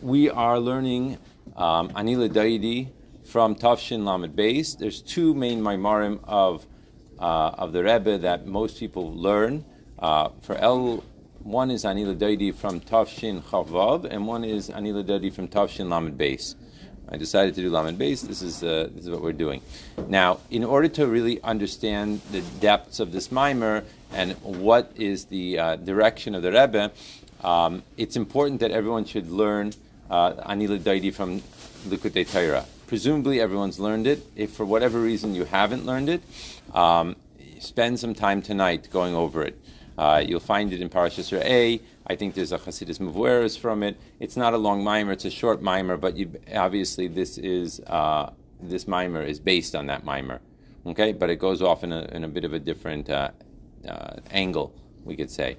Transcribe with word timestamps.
We 0.00 0.30
are 0.30 0.60
learning 0.60 1.18
um, 1.56 1.88
Anila 1.88 2.28
Daidi 2.28 2.90
from 3.24 3.56
Tafshin 3.56 4.04
Lamed 4.04 4.36
Beis. 4.36 4.78
There's 4.78 5.02
two 5.02 5.34
main 5.34 5.60
Maimarim 5.60 6.20
of 6.22 6.64
uh, 7.18 7.50
of 7.58 7.72
the 7.72 7.82
Rebbe 7.82 8.16
that 8.18 8.46
most 8.46 8.78
people 8.78 9.12
learn. 9.12 9.64
Uh, 9.98 10.28
for 10.40 10.54
El, 10.54 11.02
one 11.40 11.72
is 11.72 11.82
Anila 11.82 12.16
Daidi 12.16 12.54
from 12.54 12.78
Tafshin 12.78 13.42
Chavav, 13.42 14.04
and 14.04 14.28
one 14.28 14.44
is 14.44 14.70
Anila 14.70 15.02
Daidi 15.02 15.34
from 15.34 15.48
Tafshin 15.48 15.88
Lamed 15.88 16.16
Beis. 16.16 16.54
I 17.08 17.16
decided 17.16 17.56
to 17.56 17.62
do 17.62 17.68
Lamed 17.68 17.98
Beis. 17.98 18.24
This 18.24 18.40
is 18.40 18.62
uh, 18.62 18.88
this 18.94 19.06
is 19.06 19.10
what 19.10 19.20
we're 19.20 19.32
doing. 19.32 19.62
Now, 20.06 20.38
in 20.48 20.62
order 20.62 20.86
to 20.90 21.08
really 21.08 21.42
understand 21.42 22.20
the 22.30 22.42
depths 22.60 23.00
of 23.00 23.10
this 23.10 23.32
mimer 23.32 23.82
and 24.12 24.34
what 24.42 24.92
is 24.94 25.24
the 25.24 25.58
uh, 25.58 25.74
direction 25.74 26.36
of 26.36 26.42
the 26.42 26.52
Rebbe. 26.52 26.92
Um, 27.44 27.82
it's 27.96 28.16
important 28.16 28.60
that 28.60 28.70
everyone 28.70 29.04
should 29.04 29.30
learn 29.30 29.72
uh, 30.10 30.32
Anila 30.48 30.78
Daidi 30.78 31.12
from 31.12 31.40
Likutei 31.88 32.30
Torah. 32.30 32.64
Presumably, 32.86 33.40
everyone's 33.40 33.80
learned 33.80 34.06
it. 34.06 34.24
If 34.36 34.52
for 34.52 34.64
whatever 34.66 35.00
reason 35.00 35.34
you 35.34 35.44
haven't 35.44 35.86
learned 35.86 36.08
it, 36.08 36.22
um, 36.74 37.16
spend 37.58 37.98
some 37.98 38.14
time 38.14 38.42
tonight 38.42 38.88
going 38.90 39.14
over 39.14 39.42
it. 39.42 39.58
Uh, 39.96 40.22
you'll 40.26 40.40
find 40.40 40.72
it 40.72 40.80
in 40.80 40.88
Parashas 40.88 41.32
A. 41.42 41.80
I 42.06 42.16
think 42.16 42.34
there's 42.34 42.52
a 42.52 42.58
Chassidus 42.58 42.98
Mevoeres 42.98 43.58
from 43.58 43.82
it. 43.82 43.98
It's 44.20 44.36
not 44.36 44.54
a 44.54 44.58
long 44.58 44.82
mimer; 44.82 45.12
it's 45.12 45.24
a 45.24 45.30
short 45.30 45.62
mimer. 45.62 45.96
But 45.96 46.16
you, 46.16 46.32
obviously, 46.54 47.08
this 47.08 47.38
is 47.38 47.80
uh, 47.86 48.30
this 48.60 48.86
mimer 48.88 49.22
is 49.22 49.38
based 49.38 49.74
on 49.74 49.86
that 49.86 50.04
mimer. 50.04 50.40
Okay, 50.84 51.12
but 51.12 51.30
it 51.30 51.36
goes 51.36 51.62
off 51.62 51.84
in 51.84 51.92
a, 51.92 52.02
in 52.12 52.24
a 52.24 52.28
bit 52.28 52.44
of 52.44 52.52
a 52.52 52.58
different 52.58 53.08
uh, 53.08 53.30
uh 53.88 54.16
angle, 54.30 54.74
we 55.04 55.16
could 55.16 55.30
say. 55.30 55.56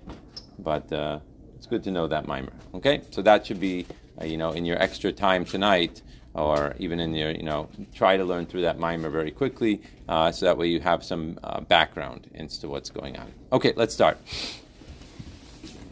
But 0.60 0.92
uh, 0.92 1.20
it's 1.64 1.70
good 1.70 1.84
to 1.86 1.92
know 1.92 2.08
that 2.08 2.28
mimer. 2.28 2.52
Okay, 2.74 3.04
so 3.12 3.22
that 3.22 3.46
should 3.46 3.62
be 3.62 3.86
uh, 4.22 4.26
you 4.26 4.36
know 4.36 4.52
in 4.52 4.66
your 4.66 4.78
extra 4.82 5.14
time 5.14 5.46
tonight, 5.46 6.02
or 6.34 6.76
even 6.78 7.00
in 7.00 7.16
your 7.16 7.32
you 7.32 7.44
know 7.44 7.70
try 7.96 8.18
to 8.18 8.26
learn 8.26 8.46
through 8.46 8.64
that 8.64 8.78
mimer 8.78 9.10
very 9.10 9.32
quickly, 9.32 9.82
uh, 10.10 10.30
so 10.30 10.46
that 10.46 10.58
way 10.58 10.68
you 10.68 10.82
have 10.82 11.06
some 11.06 11.40
uh, 11.42 11.62
background 11.62 12.30
into 12.34 12.68
what's 12.68 12.90
going 12.90 13.16
on. 13.16 13.32
Okay, 13.54 13.72
let's 13.78 13.94
start. 13.94 14.18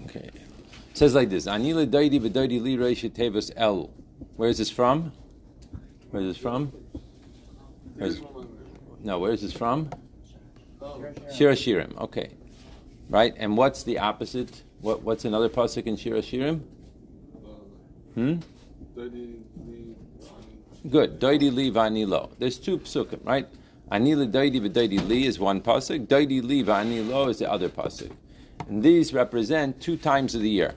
Okay, 0.08 0.30
it 0.34 0.98
says 0.98 1.16
like 1.16 1.30
this: 1.30 1.46
Anila 1.46 1.88
daidi 1.88 2.20
v'daidi 2.20 2.62
li 2.62 2.76
tevus 3.10 3.50
el. 3.56 3.90
Where 4.36 4.50
is 4.50 4.58
this 4.58 4.70
from? 4.70 5.14
Where 6.10 6.22
is 6.22 6.36
this 6.36 6.38
from? 6.38 6.74
Where's, 7.96 8.20
no, 9.02 9.20
where 9.20 9.32
is 9.32 9.42
this 9.42 9.54
from? 9.54 9.90
Shira 11.34 11.54
Shirim. 11.54 11.98
Okay, 11.98 12.32
right. 13.10 13.34
And 13.38 13.56
what's 13.56 13.84
the 13.84 14.00
opposite? 14.00 14.64
What, 14.82 15.04
what's 15.04 15.26
another 15.26 15.50
pasuk 15.50 15.86
in 15.86 15.96
Shir 15.96 16.14
Shirim? 16.14 16.62
Hmm? 18.16 18.36
Good. 20.90 21.20
Doidi 21.20 21.54
li 21.54 21.70
vani 21.72 22.08
lo. 22.08 22.32
There's 22.40 22.58
two 22.58 22.80
psukim, 22.80 23.24
right? 23.24 23.48
Anila 23.92 24.30
doidi 24.32 24.60
v'doidi 24.60 25.08
li 25.08 25.28
is 25.28 25.38
one 25.38 25.62
pasuk. 25.62 26.08
Doidi 26.08 26.42
li 26.44 26.64
vani 26.64 27.08
lo 27.08 27.28
is 27.28 27.38
the 27.40 27.52
other 27.52 27.70
pasuk. 27.70 28.12
And 28.68 28.82
these 28.82 29.14
represent 29.14 29.80
two 29.80 29.98
times 29.98 30.34
of 30.34 30.42
the 30.42 30.50
year, 30.50 30.74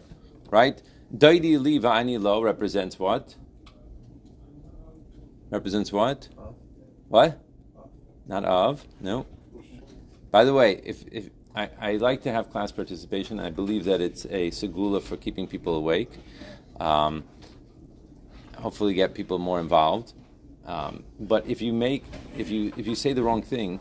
right? 0.50 0.80
Doidi 1.16 1.58
li 1.58 1.78
vani 1.78 2.20
lo 2.20 2.42
represents 2.42 2.98
what? 2.98 3.34
Represents 5.50 5.92
what? 5.92 6.28
What? 7.08 7.40
Not 8.26 8.44
of? 8.44 8.84
No. 9.00 9.26
By 10.30 10.44
the 10.44 10.52
way, 10.52 10.82
if, 10.84 11.04
if 11.10 11.30
I, 11.54 11.70
I, 11.80 11.92
like 11.96 12.22
to 12.22 12.32
have 12.32 12.50
class 12.50 12.72
participation. 12.72 13.38
I 13.38 13.50
believe 13.50 13.84
that 13.84 14.00
it's 14.00 14.24
a 14.26 14.50
segula 14.50 15.00
for 15.00 15.16
keeping 15.16 15.46
people 15.46 15.76
awake. 15.76 16.10
Um, 16.80 17.24
hopefully, 18.56 18.94
get 18.94 19.14
people 19.14 19.38
more 19.38 19.60
involved. 19.60 20.14
Um, 20.66 21.04
but 21.20 21.46
if 21.46 21.62
you 21.62 21.72
make, 21.72 22.04
if 22.36 22.50
you 22.50 22.72
if 22.76 22.86
you 22.86 22.94
say 22.94 23.12
the 23.12 23.22
wrong 23.22 23.42
thing, 23.42 23.78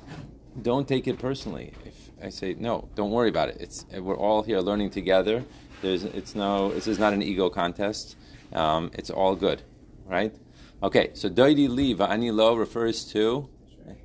don't 0.62 0.88
take 0.88 1.08
it 1.08 1.18
personally. 1.18 1.74
If 1.86 2.12
I 2.22 2.30
say 2.30 2.56
no, 2.60 2.90
don't 2.96 3.12
worry 3.12 3.30
about 3.30 3.50
it. 3.50 3.58
It's 3.60 3.86
we're 3.92 4.18
all 4.18 4.44
here 4.44 4.60
learning 4.60 4.92
together. 4.92 5.44
There's 5.82 6.04
it's 6.04 6.36
no 6.36 6.72
this 6.72 6.88
is 6.88 7.00
not 7.00 7.14
an 7.14 7.24
ego 7.24 7.50
contest. 7.50 8.16
Um, 8.52 8.92
it's 8.94 9.10
all 9.10 9.36
good, 9.36 9.64
right? 10.06 10.36
Okay, 10.84 11.12
so 11.14 11.30
doidi 11.30 11.68
li 11.68 11.96
va'ani 11.96 12.32
lo 12.32 12.56
refers 12.56 13.06
to, 13.06 13.50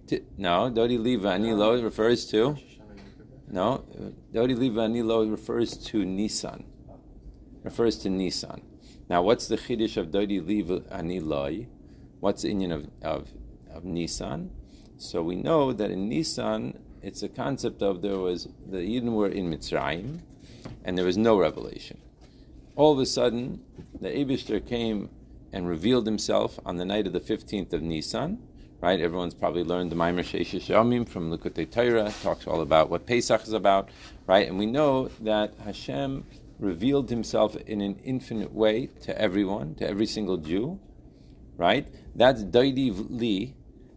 to 0.07 0.21
no 0.39 0.71
doidi 0.71 0.99
li 0.99 1.17
va'ani 1.19 1.57
lo 1.57 1.83
refers 1.83 2.25
to 2.27 2.57
no, 3.51 3.85
Dodi 4.33 4.55
Liva 4.55 5.31
refers 5.31 5.77
to 5.77 6.05
Nissan. 6.05 6.65
Refers 7.63 7.99
to 7.99 8.09
Nissan. 8.09 8.63
Now, 9.09 9.23
what's 9.23 9.49
the 9.49 9.57
chiddush 9.57 9.97
of 9.97 10.09
Dodi 10.09 10.41
Liva 10.41 10.81
Aniloi? 10.93 11.67
What's 12.21 12.43
the 12.43 12.53
inyan 12.53 12.73
of, 12.73 12.91
of, 13.03 13.29
of 13.71 13.85
Nisan? 13.85 14.51
So 14.99 15.23
we 15.23 15.37
know 15.37 15.73
that 15.73 15.91
in 15.91 16.11
Nissan, 16.11 16.79
it's 17.03 17.23
a 17.23 17.29
concept 17.29 17.83
of 17.83 18.03
there 18.03 18.19
was 18.19 18.49
the 18.67 18.79
Yidden 18.79 19.13
were 19.13 19.29
in 19.29 19.51
Mitzrayim, 19.51 20.21
and 20.85 20.99
there 20.99 21.05
was 21.05 21.17
no 21.17 21.39
revelation. 21.39 21.99
All 22.77 22.93
of 22.93 22.99
a 22.99 23.07
sudden, 23.07 23.63
the 24.01 24.09
Aibershter 24.09 24.65
came 24.67 25.09
and 25.53 25.69
revealed 25.69 26.07
himself 26.07 26.59
on 26.67 26.77
the 26.77 26.85
night 26.85 27.07
of 27.07 27.13
the 27.13 27.21
15th 27.21 27.73
of 27.73 27.83
Nisan, 27.83 28.43
right? 28.81 29.01
Everyone's 29.01 29.35
probably 29.35 29.65
learned 29.65 29.91
the 29.91 29.97
Maimer 29.97 30.21
Sheish 30.21 30.69
Yomim 30.69 31.09
from 31.09 31.31
Likutei 31.31 31.71
Torah, 31.71 32.13
talks 32.23 32.47
all 32.47 32.61
about 32.61 32.91
what 32.91 33.07
Pesach 33.07 33.43
is 33.43 33.53
about, 33.53 33.89
right? 34.27 34.47
And 34.47 34.59
we 34.59 34.67
know 34.67 35.09
that 35.21 35.55
Hashem 35.65 36.25
revealed 36.59 37.11
himself 37.11 37.57
in 37.57 37.81
an 37.81 37.99
infinite 38.05 38.53
way 38.53 38.87
to 39.03 39.21
everyone, 39.21 39.75
to 39.77 39.89
every 39.89 40.07
single 40.07 40.37
Jew, 40.37 40.79
right? 41.57 41.89
That's 42.15 42.45
Daidiv 42.45 43.07
Li. 43.11 43.55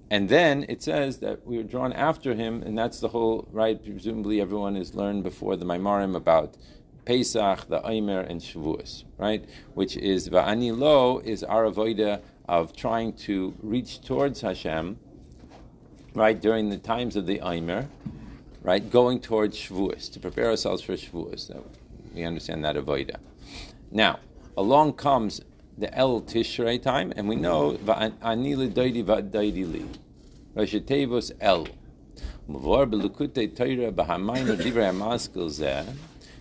And 0.09 0.27
then 0.29 0.65
it 0.67 0.83
says 0.83 1.19
that 1.19 1.45
we 1.45 1.57
were 1.57 1.63
drawn 1.63 1.93
after 1.93 2.33
him, 2.33 2.61
and 2.63 2.77
that's 2.77 2.99
the 2.99 3.09
whole, 3.09 3.47
right? 3.51 3.81
Presumably 3.83 4.41
everyone 4.41 4.75
has 4.75 4.93
learned 4.93 5.23
before 5.23 5.55
the 5.55 5.65
Maimarim 5.65 6.15
about 6.15 6.57
Pesach, 7.05 7.67
the 7.67 7.81
Aimer, 7.87 8.19
and 8.19 8.41
Shavuos, 8.41 9.05
right? 9.17 9.47
Which 9.73 9.95
is 9.97 10.29
Va'ani 10.29 10.77
Lo 10.77 11.19
is 11.19 11.43
our 11.43 11.63
avoida 11.63 12.21
of 12.47 12.75
trying 12.75 13.13
to 13.13 13.53
reach 13.61 14.01
towards 14.01 14.41
Hashem, 14.41 14.97
right, 16.13 16.39
during 16.39 16.69
the 16.69 16.77
times 16.77 17.15
of 17.15 17.25
the 17.25 17.39
Aimer, 17.43 17.87
right, 18.61 18.89
going 18.89 19.19
towards 19.19 19.57
Shavuos, 19.57 20.11
to 20.13 20.19
prepare 20.19 20.49
ourselves 20.49 20.81
for 20.81 20.93
Shavuos. 20.93 21.51
We 22.13 22.23
understand 22.23 22.63
that 22.65 22.75
avoida. 22.75 23.17
Now, 23.91 24.19
along 24.57 24.93
comes 24.93 25.41
the 25.77 25.93
El 25.97 26.21
Tishrei 26.21 26.81
time, 26.81 27.13
and 27.15 27.27
we 27.27 27.35
know 27.35 27.77
Ani 27.87 28.55
Daidi 28.55 29.03
Va'daidi 29.03 29.71
Li. 29.71 29.85
Rosh 30.53 30.75
El. 31.39 31.67
Mavor 32.49 32.85
Belukute 32.85 33.55
Torah 33.55 33.91
Bahamayna 33.91 34.57
Divrei 34.57 34.91
Hamaskil 34.91 35.47
Zeh, 35.49 35.85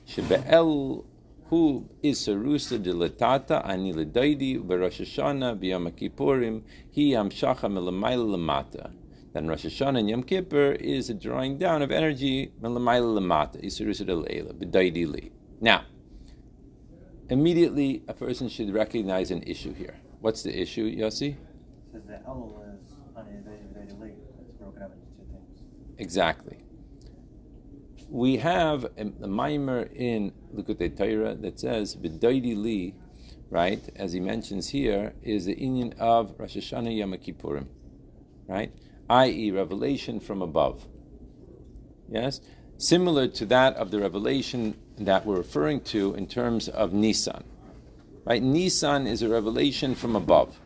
Shebe'el 0.08 1.04
who 1.50 1.90
is 2.00 2.20
sarusa 2.20 2.78
dilatata 2.78 3.66
ani 3.66 3.92
ledaidi 3.92 4.64
b'Rosh 4.64 5.00
Hashanah 5.00 5.58
b'Yom 5.60 5.90
Kippurim 5.90 6.62
he 6.92 7.10
amshacha 7.10 7.62
melamayla 7.62 8.36
lamata. 8.36 8.92
Then 9.32 9.48
Rosh 9.48 9.66
Hashanah 9.66 9.98
and 9.98 10.08
Yom 10.10 10.22
Kippur 10.22 10.72
is 10.72 11.10
a 11.10 11.14
drawing 11.14 11.58
down 11.58 11.82
of 11.82 11.90
energy 11.90 12.52
melamayla 12.62 13.18
lamata 13.18 13.60
isarusa 13.64 14.06
dilayla 14.06 14.54
b'daidi 14.54 15.10
li. 15.10 15.32
Now, 15.60 15.82
immediately 17.28 18.04
a 18.06 18.14
person 18.14 18.48
should 18.48 18.72
recognize 18.72 19.32
an 19.32 19.42
issue 19.42 19.74
here. 19.74 19.96
What's 20.20 20.44
the 20.44 20.56
issue, 20.56 20.88
Yossi? 20.88 21.36
Says 21.90 22.02
the 22.06 22.20
Elul 22.28 22.62
is 22.80 22.94
ani 23.16 23.40
li. 23.98 24.12
It's 24.40 24.52
broken 24.56 24.82
up 24.82 24.92
into 24.92 25.06
two 25.16 25.26
things. 25.32 25.98
Exactly 25.98 26.58
we 28.10 28.38
have 28.38 28.84
a, 28.84 29.12
a 29.22 29.28
mimer 29.28 29.82
in 29.94 30.32
Likutei 30.54 30.96
Torah 30.96 31.34
that 31.36 31.60
says 31.60 31.94
"B'daidi 31.94 32.56
li," 32.56 32.94
right? 33.50 33.80
As 33.94 34.12
he 34.12 34.20
mentions 34.20 34.70
here, 34.70 35.14
is 35.22 35.46
the 35.46 35.58
union 35.58 35.94
of 35.98 36.34
Rosh 36.38 36.56
Hashanah 36.56 36.96
Yom 36.96 37.12
Kippurim, 37.12 37.66
right? 38.48 38.72
I.e., 39.08 39.50
revelation 39.52 40.20
from 40.20 40.42
above. 40.42 40.86
Yes, 42.08 42.40
similar 42.78 43.28
to 43.28 43.46
that 43.46 43.76
of 43.76 43.92
the 43.92 44.00
revelation 44.00 44.76
that 44.98 45.24
we're 45.24 45.36
referring 45.36 45.80
to 45.82 46.14
in 46.14 46.26
terms 46.26 46.68
of 46.68 46.92
Nisan, 46.92 47.44
right? 48.24 48.42
Nisan 48.42 49.06
is 49.06 49.22
a 49.22 49.28
revelation 49.28 49.94
from 49.94 50.16
above. 50.16 50.58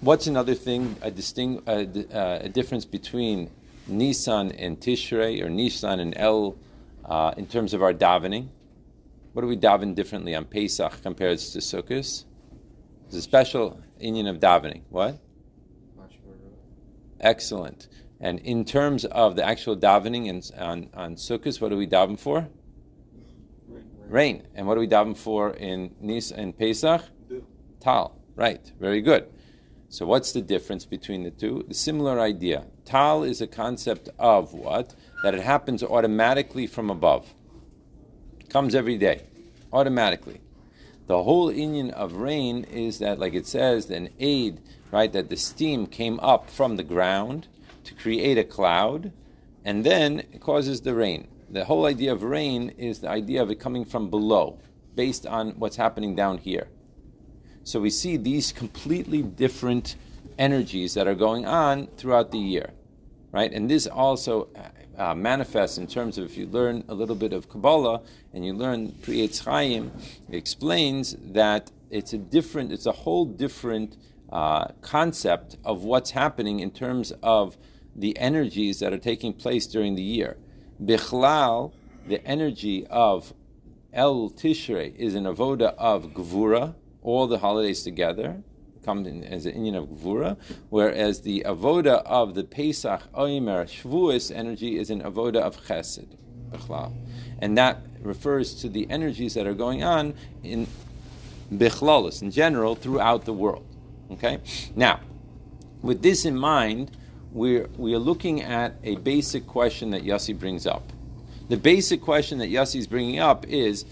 What's 0.00 0.28
another 0.28 0.54
thing, 0.54 0.96
a, 1.02 1.10
distinct, 1.10 1.68
a, 1.68 2.44
a 2.44 2.48
difference 2.48 2.84
between 2.84 3.50
Nisan 3.88 4.52
and 4.52 4.78
Tishrei, 4.78 5.42
or 5.42 5.48
Nisan 5.48 6.00
and 6.00 6.14
El, 6.16 6.56
uh, 7.04 7.32
in 7.36 7.46
terms 7.46 7.74
of 7.74 7.82
our 7.82 7.94
davening? 7.94 8.48
What 9.32 9.42
do 9.42 9.48
we 9.48 9.56
daven 9.56 9.94
differently 9.94 10.34
on 10.34 10.44
Pesach 10.44 11.02
compared 11.02 11.38
to 11.38 11.58
Sukkot? 11.58 12.24
There's 13.04 13.14
a 13.14 13.22
special 13.22 13.80
union 13.98 14.26
of 14.26 14.38
davening. 14.40 14.82
What? 14.90 15.18
Excellent. 17.20 17.88
And 18.20 18.40
in 18.40 18.64
terms 18.64 19.04
of 19.04 19.36
the 19.36 19.44
actual 19.44 19.76
davening 19.76 20.28
and 20.28 20.50
on, 20.58 20.90
on 20.94 21.14
Sukkot, 21.16 21.60
what 21.60 21.70
do 21.70 21.76
we 21.76 21.86
daven 21.86 22.18
for? 22.18 22.48
Rain. 24.08 24.46
And 24.54 24.66
what 24.66 24.74
do 24.74 24.80
we 24.80 24.88
daven 24.88 25.16
for 25.16 25.50
in 25.50 25.94
Nis 26.00 26.32
and 26.32 26.56
Pesach? 26.56 27.02
Tal. 27.80 28.18
Right. 28.34 28.72
Very 28.80 29.00
good. 29.00 29.28
So 29.88 30.04
what's 30.06 30.32
the 30.32 30.42
difference 30.42 30.84
between 30.84 31.22
the 31.22 31.30
two? 31.30 31.64
The 31.68 31.74
similar 31.74 32.20
idea. 32.20 32.66
Tal 32.88 33.22
is 33.22 33.42
a 33.42 33.46
concept 33.46 34.08
of 34.18 34.54
what? 34.54 34.94
That 35.22 35.34
it 35.34 35.42
happens 35.42 35.82
automatically 35.82 36.66
from 36.66 36.88
above. 36.88 37.34
Comes 38.48 38.74
every 38.74 38.96
day. 38.96 39.24
Automatically. 39.74 40.40
The 41.06 41.22
whole 41.22 41.52
union 41.52 41.90
of 41.90 42.14
rain 42.14 42.64
is 42.64 42.98
that, 43.00 43.18
like 43.18 43.34
it 43.34 43.46
says, 43.46 43.90
an 43.90 44.08
aid, 44.18 44.62
right, 44.90 45.12
that 45.12 45.28
the 45.28 45.36
steam 45.36 45.86
came 45.86 46.18
up 46.20 46.48
from 46.48 46.76
the 46.76 46.82
ground 46.82 47.46
to 47.84 47.92
create 47.92 48.38
a 48.38 48.44
cloud, 48.44 49.12
and 49.66 49.84
then 49.84 50.20
it 50.20 50.40
causes 50.40 50.80
the 50.80 50.94
rain. 50.94 51.28
The 51.50 51.66
whole 51.66 51.84
idea 51.84 52.10
of 52.10 52.22
rain 52.22 52.70
is 52.78 53.00
the 53.00 53.10
idea 53.10 53.42
of 53.42 53.50
it 53.50 53.60
coming 53.60 53.84
from 53.84 54.08
below, 54.08 54.60
based 54.94 55.26
on 55.26 55.50
what's 55.58 55.76
happening 55.76 56.14
down 56.14 56.38
here. 56.38 56.68
So 57.64 57.80
we 57.80 57.90
see 57.90 58.16
these 58.16 58.50
completely 58.50 59.20
different 59.20 59.96
energies 60.38 60.94
that 60.94 61.06
are 61.06 61.14
going 61.14 61.44
on 61.44 61.88
throughout 61.96 62.30
the 62.30 62.38
year, 62.38 62.70
right? 63.32 63.52
And 63.52 63.68
this 63.70 63.86
also 63.86 64.48
uh, 64.96 65.14
manifests 65.14 65.78
in 65.78 65.86
terms 65.86 66.18
of 66.18 66.24
if 66.24 66.36
you 66.36 66.46
learn 66.46 66.84
a 66.88 66.94
little 66.94 67.14
bit 67.14 67.32
of 67.32 67.48
Kabbalah 67.48 68.02
and 68.32 68.44
you 68.44 68.52
learn 68.52 68.92
Pri 69.02 69.26
Etz 69.26 69.44
Chaim, 69.44 69.92
explains 70.30 71.16
that 71.20 71.70
it's 71.90 72.12
a 72.12 72.18
different, 72.18 72.72
it's 72.72 72.86
a 72.86 72.92
whole 72.92 73.24
different 73.24 73.96
uh, 74.30 74.68
concept 74.80 75.56
of 75.64 75.84
what's 75.84 76.10
happening 76.10 76.60
in 76.60 76.70
terms 76.70 77.12
of 77.22 77.56
the 77.96 78.16
energies 78.18 78.78
that 78.80 78.92
are 78.92 78.98
taking 78.98 79.32
place 79.32 79.66
during 79.66 79.94
the 79.94 80.02
year. 80.02 80.36
Bichlal, 80.82 81.72
the 82.06 82.24
energy 82.26 82.86
of 82.88 83.34
El 83.92 84.30
Tishrei 84.30 84.94
is 84.96 85.14
an 85.14 85.24
avoda 85.24 85.74
of 85.78 86.12
Gvura, 86.12 86.74
all 87.02 87.26
the 87.26 87.38
holidays 87.38 87.82
together 87.82 88.42
come 88.88 89.04
in 89.04 89.22
as 89.22 89.44
an 89.44 89.52
inyan 89.52 89.76
of 89.76 89.86
Gvura, 89.90 90.38
whereas 90.70 91.20
the 91.20 91.42
avoda 91.44 92.02
of 92.06 92.34
the 92.34 92.42
Pesach, 92.42 93.02
Oimer, 93.12 93.66
Shavuos 93.66 94.34
energy 94.34 94.78
is 94.78 94.88
an 94.88 95.02
avoda 95.02 95.40
of 95.42 95.62
Chesed, 95.66 96.16
Bichlal. 96.50 96.94
And 97.38 97.58
that 97.58 97.82
refers 98.00 98.54
to 98.62 98.70
the 98.70 98.90
energies 98.90 99.34
that 99.34 99.46
are 99.46 99.52
going 99.52 99.84
on 99.84 100.14
in 100.42 100.66
Bichlalis, 101.52 102.22
in 102.22 102.30
general, 102.30 102.74
throughout 102.76 103.26
the 103.26 103.34
world. 103.34 103.66
Okay? 104.12 104.38
Now, 104.74 105.00
with 105.82 106.00
this 106.00 106.24
in 106.24 106.38
mind, 106.38 106.90
we're, 107.30 107.66
we 107.76 107.94
are 107.94 107.98
looking 107.98 108.40
at 108.40 108.76
a 108.84 108.96
basic 108.96 109.46
question 109.46 109.90
that 109.90 110.02
Yossi 110.02 110.32
brings 110.38 110.66
up. 110.66 110.94
The 111.50 111.58
basic 111.58 112.00
question 112.00 112.38
that 112.38 112.48
Yossi 112.48 112.76
is 112.76 112.86
bringing 112.86 113.18
up 113.18 113.46
is 113.46 113.84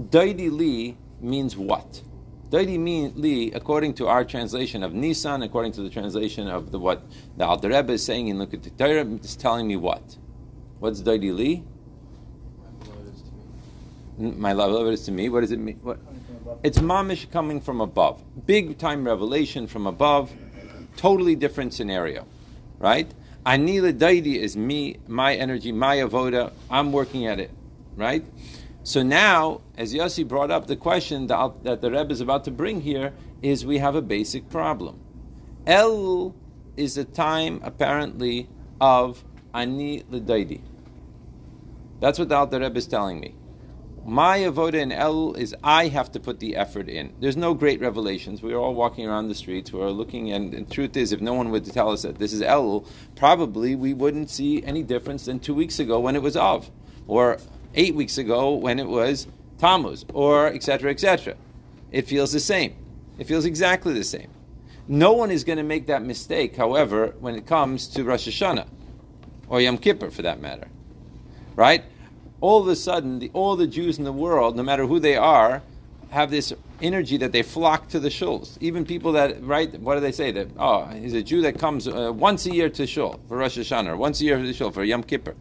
Daidi 0.00 0.50
Li 0.50 0.96
means 1.20 1.54
what? 1.54 2.00
Daidi 2.54 3.12
Li, 3.16 3.50
according 3.52 3.94
to 3.94 4.06
our 4.06 4.24
translation 4.24 4.84
of 4.84 4.94
Nisan, 4.94 5.42
according 5.42 5.72
to 5.72 5.82
the 5.82 5.90
translation 5.90 6.46
of 6.46 6.70
the 6.70 6.78
what 6.78 7.02
the 7.36 7.44
Alter 7.44 7.68
Rebbe 7.68 7.94
is 7.94 8.04
saying 8.04 8.28
in 8.28 8.36
Likkutei 8.36 8.76
Torah, 8.78 9.04
is 9.24 9.34
telling 9.34 9.66
me 9.66 9.74
what? 9.74 10.16
What's 10.78 11.02
Daidi 11.02 11.34
Li? 11.34 11.64
My 14.16 14.52
love 14.52 14.86
is 14.86 15.04
to 15.06 15.12
me. 15.12 15.28
What 15.28 15.40
does 15.40 15.50
it 15.50 15.58
mean? 15.58 15.80
What? 15.82 15.98
It's 16.62 16.78
mamish 16.78 17.28
coming 17.32 17.60
from 17.60 17.80
above. 17.80 18.22
Big 18.46 18.78
time 18.78 19.04
revelation 19.04 19.66
from 19.66 19.88
above 19.88 20.32
Totally 20.96 21.34
different 21.34 21.74
scenario, 21.74 22.24
right? 22.78 23.10
Anila 23.44 23.92
Daidi 23.92 24.36
is 24.36 24.56
me, 24.56 24.98
my 25.08 25.34
energy, 25.34 25.72
my 25.72 25.96
avoda. 25.96 26.52
I'm 26.70 26.92
working 26.92 27.26
at 27.26 27.40
it, 27.40 27.50
right? 27.96 28.24
So 28.84 29.02
now, 29.02 29.62
as 29.78 29.94
Yossi 29.94 30.28
brought 30.28 30.50
up 30.50 30.66
the 30.66 30.76
question 30.76 31.26
that, 31.28 31.64
that 31.64 31.80
the 31.80 31.90
Rebbe 31.90 32.12
is 32.12 32.20
about 32.20 32.44
to 32.44 32.50
bring 32.50 32.82
here, 32.82 33.14
is 33.40 33.64
we 33.64 33.78
have 33.78 33.94
a 33.94 34.02
basic 34.02 34.50
problem. 34.50 35.00
El 35.66 36.34
is 36.76 36.98
a 36.98 37.04
time 37.04 37.60
apparently 37.64 38.46
of 38.82 39.24
ani 39.54 40.04
l'daidi. 40.10 40.60
That's 42.00 42.18
what 42.18 42.28
the 42.28 42.36
Alter 42.36 42.60
Rebbe 42.60 42.76
is 42.76 42.86
telling 42.86 43.20
me. 43.20 43.34
My 44.04 44.40
avoda 44.40 44.74
in 44.74 44.92
El 44.92 45.32
is 45.32 45.56
I 45.64 45.88
have 45.88 46.12
to 46.12 46.20
put 46.20 46.38
the 46.38 46.54
effort 46.54 46.90
in. 46.90 47.14
There's 47.20 47.38
no 47.38 47.54
great 47.54 47.80
revelations. 47.80 48.42
We 48.42 48.52
are 48.52 48.58
all 48.58 48.74
walking 48.74 49.06
around 49.06 49.28
the 49.28 49.34
streets. 49.34 49.72
We 49.72 49.80
are 49.80 49.90
looking, 49.90 50.30
and 50.30 50.52
the 50.52 50.62
truth 50.64 50.94
is, 50.94 51.10
if 51.10 51.22
no 51.22 51.32
one 51.32 51.48
would 51.52 51.64
tell 51.64 51.90
us 51.90 52.02
that 52.02 52.18
this 52.18 52.34
is 52.34 52.42
El, 52.42 52.84
probably 53.16 53.74
we 53.74 53.94
wouldn't 53.94 54.28
see 54.28 54.62
any 54.62 54.82
difference 54.82 55.24
than 55.24 55.40
two 55.40 55.54
weeks 55.54 55.78
ago 55.78 55.98
when 56.00 56.16
it 56.16 56.22
was 56.22 56.36
Av, 56.36 56.70
or 57.06 57.38
eight 57.74 57.94
weeks 57.94 58.18
ago 58.18 58.54
when 58.54 58.78
it 58.78 58.88
was 58.88 59.26
Tammuz, 59.58 60.04
or 60.12 60.48
etc. 60.48 60.90
etc. 60.90 61.36
It 61.92 62.06
feels 62.06 62.32
the 62.32 62.40
same. 62.40 62.74
It 63.18 63.26
feels 63.26 63.44
exactly 63.44 63.94
the 63.94 64.04
same. 64.04 64.30
No 64.88 65.12
one 65.12 65.30
is 65.30 65.44
going 65.44 65.58
to 65.58 65.64
make 65.64 65.86
that 65.86 66.02
mistake, 66.02 66.56
however, 66.56 67.14
when 67.20 67.34
it 67.34 67.46
comes 67.46 67.88
to 67.88 68.04
Rosh 68.04 68.28
Hashanah 68.28 68.66
or 69.48 69.60
Yom 69.60 69.78
Kippur, 69.78 70.10
for 70.10 70.22
that 70.22 70.40
matter, 70.40 70.68
right? 71.56 71.84
all 72.44 72.60
of 72.60 72.68
a 72.68 72.76
sudden, 72.76 73.20
the, 73.20 73.30
all 73.32 73.56
the 73.56 73.66
Jews 73.66 73.96
in 73.96 74.04
the 74.04 74.12
world, 74.12 74.54
no 74.54 74.62
matter 74.62 74.86
who 74.86 75.00
they 75.00 75.16
are, 75.16 75.62
have 76.10 76.30
this 76.30 76.52
energy 76.82 77.16
that 77.16 77.32
they 77.32 77.42
flock 77.42 77.88
to 77.88 77.98
the 77.98 78.10
shuls. 78.10 78.58
Even 78.60 78.84
people 78.84 79.12
that, 79.12 79.42
right, 79.42 79.80
what 79.80 79.94
do 79.94 80.00
they 80.02 80.12
say? 80.12 80.30
That, 80.30 80.48
oh, 80.58 80.84
he's 80.88 81.14
a 81.14 81.22
Jew 81.22 81.40
that 81.40 81.58
comes 81.58 81.88
uh, 81.88 82.12
once 82.14 82.44
a 82.44 82.52
year 82.52 82.68
to 82.68 82.86
shul 82.86 83.18
for 83.28 83.38
Rosh 83.38 83.56
Hashanah, 83.56 83.96
once 83.96 84.20
a 84.20 84.24
year 84.24 84.36
to 84.36 84.52
shul 84.52 84.70
for 84.70 84.84
Yom 84.84 85.02
Kippur. 85.04 85.34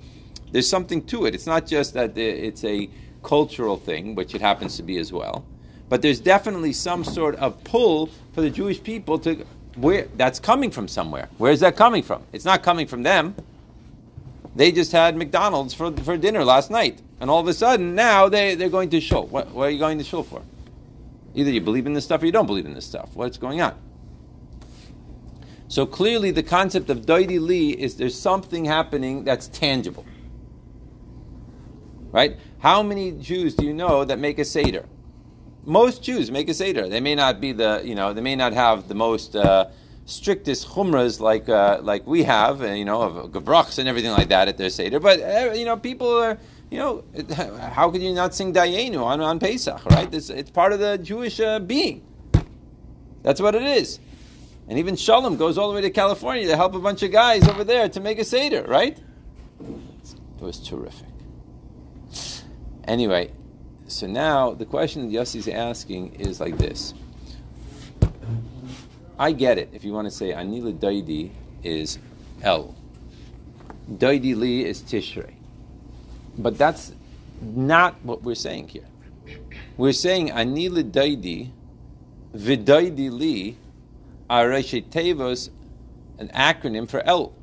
There's 0.54 0.70
something 0.70 1.04
to 1.08 1.26
it. 1.26 1.34
It's 1.34 1.48
not 1.48 1.66
just 1.66 1.96
that 1.96 2.16
it's 2.16 2.64
a 2.64 2.88
cultural 3.24 3.76
thing, 3.76 4.14
which 4.14 4.36
it 4.36 4.42
happens 4.42 4.78
to 4.78 4.84
be 4.84 4.98
as 5.00 5.12
well, 5.12 5.44
but 5.90 6.04
there's 6.04 6.20
definitely 6.20 6.74
some 6.74 7.04
sort 7.04 7.36
of 7.38 7.62
pull 7.64 8.10
for 8.34 8.42
the 8.42 8.52
Jewish 8.52 8.82
people 8.82 9.18
to 9.20 9.46
where 9.76 10.08
that's 10.16 10.40
coming 10.40 10.70
from 10.70 10.88
somewhere. 10.88 11.28
Where's 11.40 11.60
that 11.62 11.76
coming 11.76 12.04
from? 12.04 12.22
It's 12.32 12.46
not 12.46 12.62
coming 12.62 12.86
from 12.86 13.02
them. 13.02 13.36
They 14.56 14.72
just 14.72 14.92
had 14.92 15.18
McDonald's 15.18 15.74
for, 15.74 15.92
for 15.92 16.16
dinner 16.18 16.46
last 16.46 16.70
night. 16.70 17.02
And 17.20 17.32
all 17.32 17.40
of 17.40 17.48
a 17.48 17.54
sudden, 17.56 17.96
now 17.96 18.30
they, 18.30 18.54
they're 18.54 18.70
going 18.70 18.92
to 18.92 19.02
shul. 19.02 19.26
What, 19.26 19.50
what 19.50 19.70
are 19.70 19.72
you 19.72 19.80
going 19.80 19.98
to 19.98 20.04
shul 20.04 20.22
for? 20.22 20.44
Either 21.34 21.50
you 21.50 21.62
believe 21.62 21.88
in 21.88 21.94
this 21.94 22.06
stuff 22.06 22.22
or 22.22 22.28
you 22.28 22.32
don't 22.32 22.46
believe 22.46 22.68
in 22.68 22.76
this 22.76 22.86
stuff. 22.86 23.10
What's 23.16 23.40
going 23.40 23.60
on? 23.60 23.76
So 25.68 25.88
clearly, 25.88 26.30
the 26.30 26.44
concept 26.44 26.92
of 26.92 27.08
Daidi 27.08 27.40
Li 27.40 27.72
is 27.72 27.96
there's 27.96 28.20
something 28.20 28.66
happening 28.66 29.24
that's 29.24 29.48
tangible. 29.48 30.06
Right? 32.14 32.38
How 32.60 32.82
many 32.82 33.12
Jews 33.12 33.56
do 33.56 33.66
you 33.66 33.74
know 33.74 34.06
that 34.06 34.20
make 34.20 34.40
a 34.40 34.46
Seder? 34.46 34.86
Most 35.66 36.02
Jews 36.04 36.32
make 36.32 36.48
a 36.48 36.54
Seder. 36.54 36.88
They 36.88 37.02
may 37.02 37.16
not 37.16 37.42
be 37.42 37.52
the, 37.52 37.82
you 37.84 37.96
know, 37.96 38.14
they 38.14 38.22
may 38.22 38.38
not 38.38 38.54
have 38.54 38.88
the 38.88 38.96
most. 38.96 39.36
Uh, 39.36 39.70
strictest 40.06 40.68
chumras 40.68 41.20
like 41.20 41.48
uh, 41.50 41.80
like 41.82 42.06
we 42.06 42.24
have, 42.24 42.62
you 42.62 42.86
know, 42.86 43.02
of 43.02 43.32
gebrokts 43.32 43.80
and 43.80 43.88
everything 43.88 44.12
like 44.12 44.30
that 44.30 44.48
at 44.48 44.58
their 44.58 44.70
seder. 44.70 45.00
But 45.00 45.22
uh, 45.22 45.54
you 45.54 45.66
know, 45.66 45.78
people 45.78 46.10
are, 46.10 46.38
you 46.70 46.78
know, 46.78 47.04
how 47.74 47.90
could 47.90 48.02
you 48.02 48.14
not 48.14 48.36
sing 48.36 48.54
Dayenu 48.54 49.04
on, 49.04 49.22
on 49.22 49.40
Pesach, 49.40 49.86
right? 49.86 50.14
It's, 50.14 50.30
it's 50.30 50.50
part 50.50 50.74
of 50.74 50.80
the 50.80 50.98
Jewish 50.98 51.40
uh, 51.40 51.60
being. 51.60 52.04
That's 53.22 53.40
what 53.40 53.56
it 53.56 53.64
is. 53.64 54.00
And 54.68 54.78
even 54.78 54.96
Shalom 54.96 55.38
goes 55.38 55.58
all 55.58 55.70
the 55.70 55.76
way 55.76 55.82
to 55.82 55.90
California 55.90 56.48
to 56.48 56.56
help 56.56 56.74
a 56.74 56.80
bunch 56.80 57.04
of 57.04 57.12
guys 57.12 57.48
over 57.48 57.64
there 57.64 57.90
to 57.90 58.00
make 58.00 58.20
a 58.20 58.26
seder, 58.26 58.64
right? 58.64 58.98
It 59.60 60.42
was 60.42 60.60
terrific. 60.60 61.13
Anyway, 62.88 63.32
so 63.88 64.08
now 64.08 64.54
the 64.54 64.66
question 64.66 65.10
that 65.10 65.18
Yossi's 65.18 65.48
asking 65.48 66.16
is 66.16 66.40
like 66.40 66.58
this. 66.58 66.94
I 69.18 69.32
get 69.32 69.58
it. 69.58 69.70
If 69.74 69.84
you 69.84 69.94
want 69.94 70.06
to 70.06 70.12
say 70.12 70.32
Anila 70.32 70.78
Daidi 70.78 71.32
is 71.64 72.00
El, 72.42 72.76
Daidi 73.90 74.36
Li 74.36 74.66
is 74.66 74.82
Tishrei. 74.82 75.34
But 76.38 76.58
that's 76.58 76.94
not 77.42 77.96
what 78.04 78.24
we're 78.24 78.36
saying 78.36 78.70
here. 78.70 78.86
We're 79.78 79.94
saying 79.94 80.30
Anila 80.30 80.84
Daidi, 80.92 81.52
Vidaidi 82.36 83.12
Li, 83.12 83.58
are 84.30 84.52
an 84.52 84.64
acronym 86.30 86.90
for 86.90 87.02
El. 87.06 87.34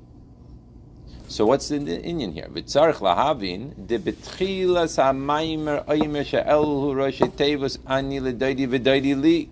So 1.31 1.47
what's 1.47 1.69
the 1.69 1.79
inyan 1.79 2.33
here? 2.33 2.49
Lahavin 2.49 3.87
de 3.87 4.01
betchilas 4.01 4.97
ha'maimer 4.97 5.87
oimer 5.87 6.27
she'el 6.27 6.65
hu 6.65 6.93
rosh 6.93 7.21
tevos 7.21 7.79
ani 7.87 8.19
v'daidi 8.19 9.23
li 9.23 9.49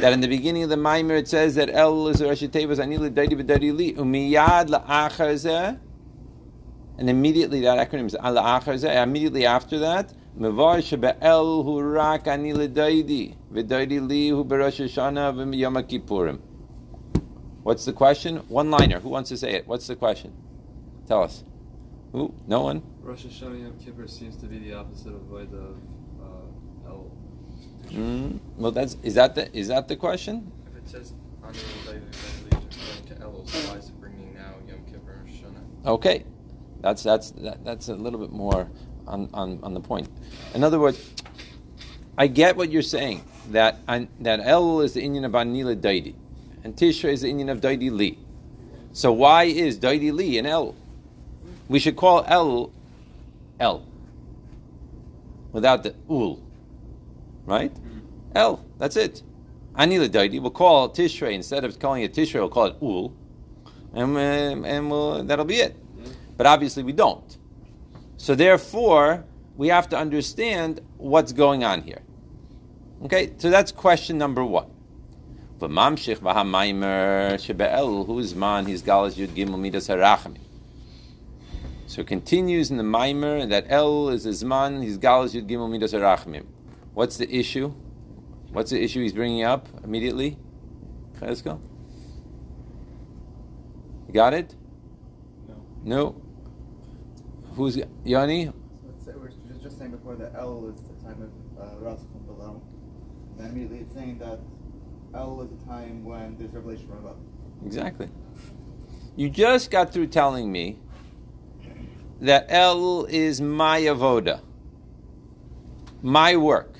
that 0.00 0.14
in 0.14 0.20
the 0.20 0.28
beginning 0.28 0.62
of 0.62 0.70
the 0.70 0.76
Maimer 0.76 1.18
it 1.18 1.28
says 1.28 1.54
that 1.56 1.68
El 1.68 2.08
is 2.08 2.22
Rosh 2.22 2.42
Tevas 2.44 2.78
Anil 2.78 3.10
Daidi 3.10 3.32
B'Daidi 3.32 3.76
Li 3.76 3.92
Umiyad 3.92 4.68
La'achar 4.68 5.78
and 6.96 7.10
immediately 7.10 7.60
that 7.60 7.90
acronym 7.90 8.06
is 8.06 8.14
La'achar 8.14 9.02
Immediately 9.02 9.44
after 9.44 9.78
that, 9.80 10.14
Mevar 10.38 10.78
Shebe'el 10.78 11.64
Hu 11.64 11.80
Rak 11.82 12.24
Anil 12.24 12.72
Daidi 12.72 13.36
V'Daidi 13.52 14.08
Li 14.08 14.28
Hu 14.30 14.44
B'Rosh 14.46 14.88
Hashanah 14.88 15.34
V'Yom 15.34 15.82
Kippurim. 15.82 16.40
What's 17.62 17.84
the 17.84 17.92
question? 17.92 18.38
One 18.48 18.70
liner. 18.70 19.00
Who 19.00 19.08
wants 19.08 19.28
to 19.30 19.36
say 19.36 19.52
it? 19.52 19.66
What's 19.66 19.86
the 19.86 19.96
question? 19.96 20.32
Tell 21.06 21.22
us. 21.22 21.44
Who? 22.12 22.34
No 22.46 22.62
one. 22.62 22.82
Rosh 23.00 23.24
Hashanah 23.24 23.62
Yom 23.62 23.78
Kippur 23.78 24.06
seems 24.06 24.36
to 24.36 24.46
be 24.46 24.58
the 24.58 24.74
opposite 24.74 25.14
of 25.14 25.22
Void 25.22 25.52
of 25.54 25.76
uh, 26.20 26.88
El. 26.88 27.10
Mm, 27.88 28.38
well, 28.56 28.70
that's 28.72 28.96
is 29.02 29.14
that 29.14 29.34
the 29.34 29.54
is 29.56 29.68
that 29.68 29.88
the 29.88 29.96
question? 29.96 30.50
If 30.70 30.76
it 30.76 30.88
says 30.88 31.14
on 31.42 31.52
the 31.52 33.14
to 33.14 33.22
El, 33.22 33.30
why 33.30 33.76
is 33.76 33.88
it 33.88 34.00
bringing 34.00 34.34
now 34.34 34.54
Yom 34.68 34.84
Kippur 34.86 35.22
Rosh 35.24 35.34
Hashanah? 35.36 35.86
Okay, 35.86 36.24
that's 36.80 37.02
that's 37.02 37.30
that, 37.32 37.64
that's 37.64 37.88
a 37.88 37.94
little 37.94 38.20
bit 38.20 38.30
more 38.30 38.68
on, 39.06 39.30
on, 39.34 39.58
on 39.62 39.74
the 39.74 39.80
point. 39.80 40.08
In 40.54 40.64
other 40.64 40.78
words, 40.78 41.12
I 42.16 42.26
get 42.26 42.56
what 42.56 42.70
you're 42.70 42.82
saying 42.82 43.24
that 43.50 43.78
that 44.20 44.40
El 44.40 44.80
is 44.80 44.92
the 44.94 45.02
inyan 45.02 45.24
of 45.24 45.32
Anila 45.32 45.76
Daidi, 45.76 46.14
and 46.64 46.76
Tishrei 46.76 47.12
is 47.12 47.22
the 47.22 47.32
inyan 47.32 47.50
of 47.50 47.60
Daidi 47.60 47.90
Li. 47.90 48.18
So 48.92 49.12
why 49.12 49.44
is 49.44 49.78
Daidi 49.78 50.12
Li 50.12 50.38
an 50.38 50.46
El? 50.46 50.74
We 51.68 51.78
should 51.78 51.96
call 51.96 52.24
El 52.26 52.72
El 53.58 53.86
without 55.52 55.82
the 55.82 55.94
Ul, 56.10 56.42
right? 57.46 57.72
El, 58.34 58.64
that's 58.78 58.96
it. 58.96 59.22
Anila 59.74 60.08
Daidi. 60.08 60.40
We'll 60.40 60.50
call 60.50 60.90
Tishrei 60.90 61.32
instead 61.32 61.64
of 61.64 61.78
calling 61.78 62.02
it 62.02 62.12
Tishrei, 62.14 62.40
we'll 62.40 62.48
call 62.48 62.66
it 62.66 62.76
Ul, 62.82 63.14
and 63.94 64.16
uh, 64.16 64.66
and 64.66 64.90
we'll, 64.90 65.22
that'll 65.24 65.44
be 65.44 65.56
it. 65.56 65.76
But 66.36 66.46
obviously 66.46 66.82
we 66.82 66.92
don't. 66.92 67.36
So 68.16 68.34
therefore, 68.34 69.24
we 69.56 69.68
have 69.68 69.88
to 69.90 69.98
understand 69.98 70.80
what's 70.96 71.32
going 71.32 71.64
on 71.64 71.82
here. 71.82 72.02
Okay, 73.04 73.32
so 73.38 73.50
that's 73.50 73.72
question 73.72 74.16
number 74.16 74.44
one. 74.44 74.71
V'mamshich 75.62 76.18
v'hamaimer 76.18 77.34
shebe'el 77.34 78.04
who's 78.04 78.34
man 78.34 78.66
his 78.66 78.82
galas 78.82 79.16
yud 79.16 79.28
gimel 79.28 79.60
midas 79.60 79.86
harachmi. 79.86 80.40
So 81.86 82.00
it 82.00 82.08
continues 82.08 82.72
in 82.72 82.78
the 82.78 82.82
maimer 82.82 83.48
that 83.48 83.66
El 83.68 84.08
is 84.08 84.24
his 84.24 84.42
man 84.42 84.82
his 84.82 84.98
galas 84.98 85.34
yud 85.34 85.48
gimel 85.48 85.70
midas 85.70 85.92
harachmim. 85.92 86.46
What's 86.94 87.16
the 87.16 87.32
issue? 87.32 87.72
What's 88.50 88.72
the 88.72 88.82
issue 88.82 89.02
he's 89.02 89.12
bringing 89.12 89.44
up 89.44 89.68
immediately? 89.84 90.36
Cheskel? 91.20 91.60
You 94.08 94.14
got 94.14 94.34
it? 94.34 94.56
No. 95.46 95.62
No. 95.84 96.22
Who's 97.54 97.78
Yanni? 98.04 98.46
Let's 98.84 99.04
say 99.04 99.12
we're 99.14 99.30
just, 99.62 99.78
saying 99.78 99.92
before 99.92 100.16
that 100.16 100.32
L 100.34 100.74
is 100.74 100.82
the 100.82 101.04
time 101.04 101.22
of 101.22 101.30
uh, 101.62 101.78
Rasul 101.78 102.08
from 102.10 102.26
below. 102.26 102.62
Then 103.38 103.50
immediately 103.50 103.78
it's 103.78 103.94
saying 103.94 104.18
that 104.18 104.40
L 105.14 105.40
is 105.42 105.50
the 105.50 105.66
time 105.66 106.04
when 106.04 106.36
there's 106.38 106.52
revelation 106.52 106.86
from 106.88 106.98
above. 106.98 107.16
Exactly. 107.64 108.08
You 109.16 109.28
just 109.28 109.70
got 109.70 109.92
through 109.92 110.06
telling 110.08 110.50
me 110.50 110.78
that 112.20 112.46
L 112.48 113.04
is 113.04 113.40
my 113.40 113.80
avoda, 113.82 114.40
my 116.02 116.36
work. 116.36 116.78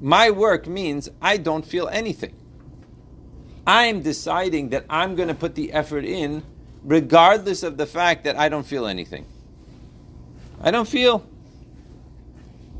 My 0.00 0.30
work 0.30 0.66
means 0.66 1.10
I 1.20 1.36
don't 1.36 1.64
feel 1.64 1.86
anything. 1.88 2.34
I'm 3.66 4.02
deciding 4.02 4.70
that 4.70 4.86
I'm 4.88 5.14
going 5.14 5.28
to 5.28 5.34
put 5.34 5.54
the 5.54 5.72
effort 5.72 6.04
in 6.04 6.42
regardless 6.82 7.62
of 7.62 7.76
the 7.76 7.86
fact 7.86 8.24
that 8.24 8.36
I 8.36 8.48
don't 8.48 8.66
feel 8.66 8.86
anything. 8.86 9.26
I 10.60 10.70
don't 10.70 10.88
feel. 10.88 11.26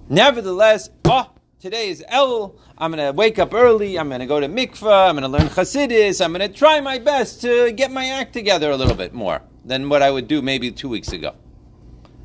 Nevertheless, 0.08 0.90
oh, 1.04 1.30
today 1.60 1.90
is 1.90 2.02
El. 2.08 2.54
I'm 2.78 2.90
going 2.90 3.04
to 3.04 3.12
wake 3.12 3.38
up 3.38 3.52
early. 3.52 3.98
I'm 3.98 4.08
going 4.08 4.20
to 4.20 4.26
go 4.26 4.40
to 4.40 4.48
mikvah. 4.48 5.10
I'm 5.10 5.16
going 5.16 5.30
to 5.30 5.38
learn 5.38 5.48
Chassidus. 5.48 6.24
I'm 6.24 6.32
going 6.32 6.50
to 6.50 6.56
try 6.56 6.80
my 6.80 6.98
best 6.98 7.42
to 7.42 7.70
get 7.72 7.92
my 7.92 8.06
act 8.06 8.32
together 8.32 8.70
a 8.70 8.76
little 8.76 8.94
bit 8.94 9.12
more 9.12 9.42
than 9.64 9.88
what 9.88 10.02
I 10.02 10.10
would 10.10 10.26
do 10.26 10.40
maybe 10.40 10.70
two 10.70 10.88
weeks 10.88 11.12
ago. 11.12 11.34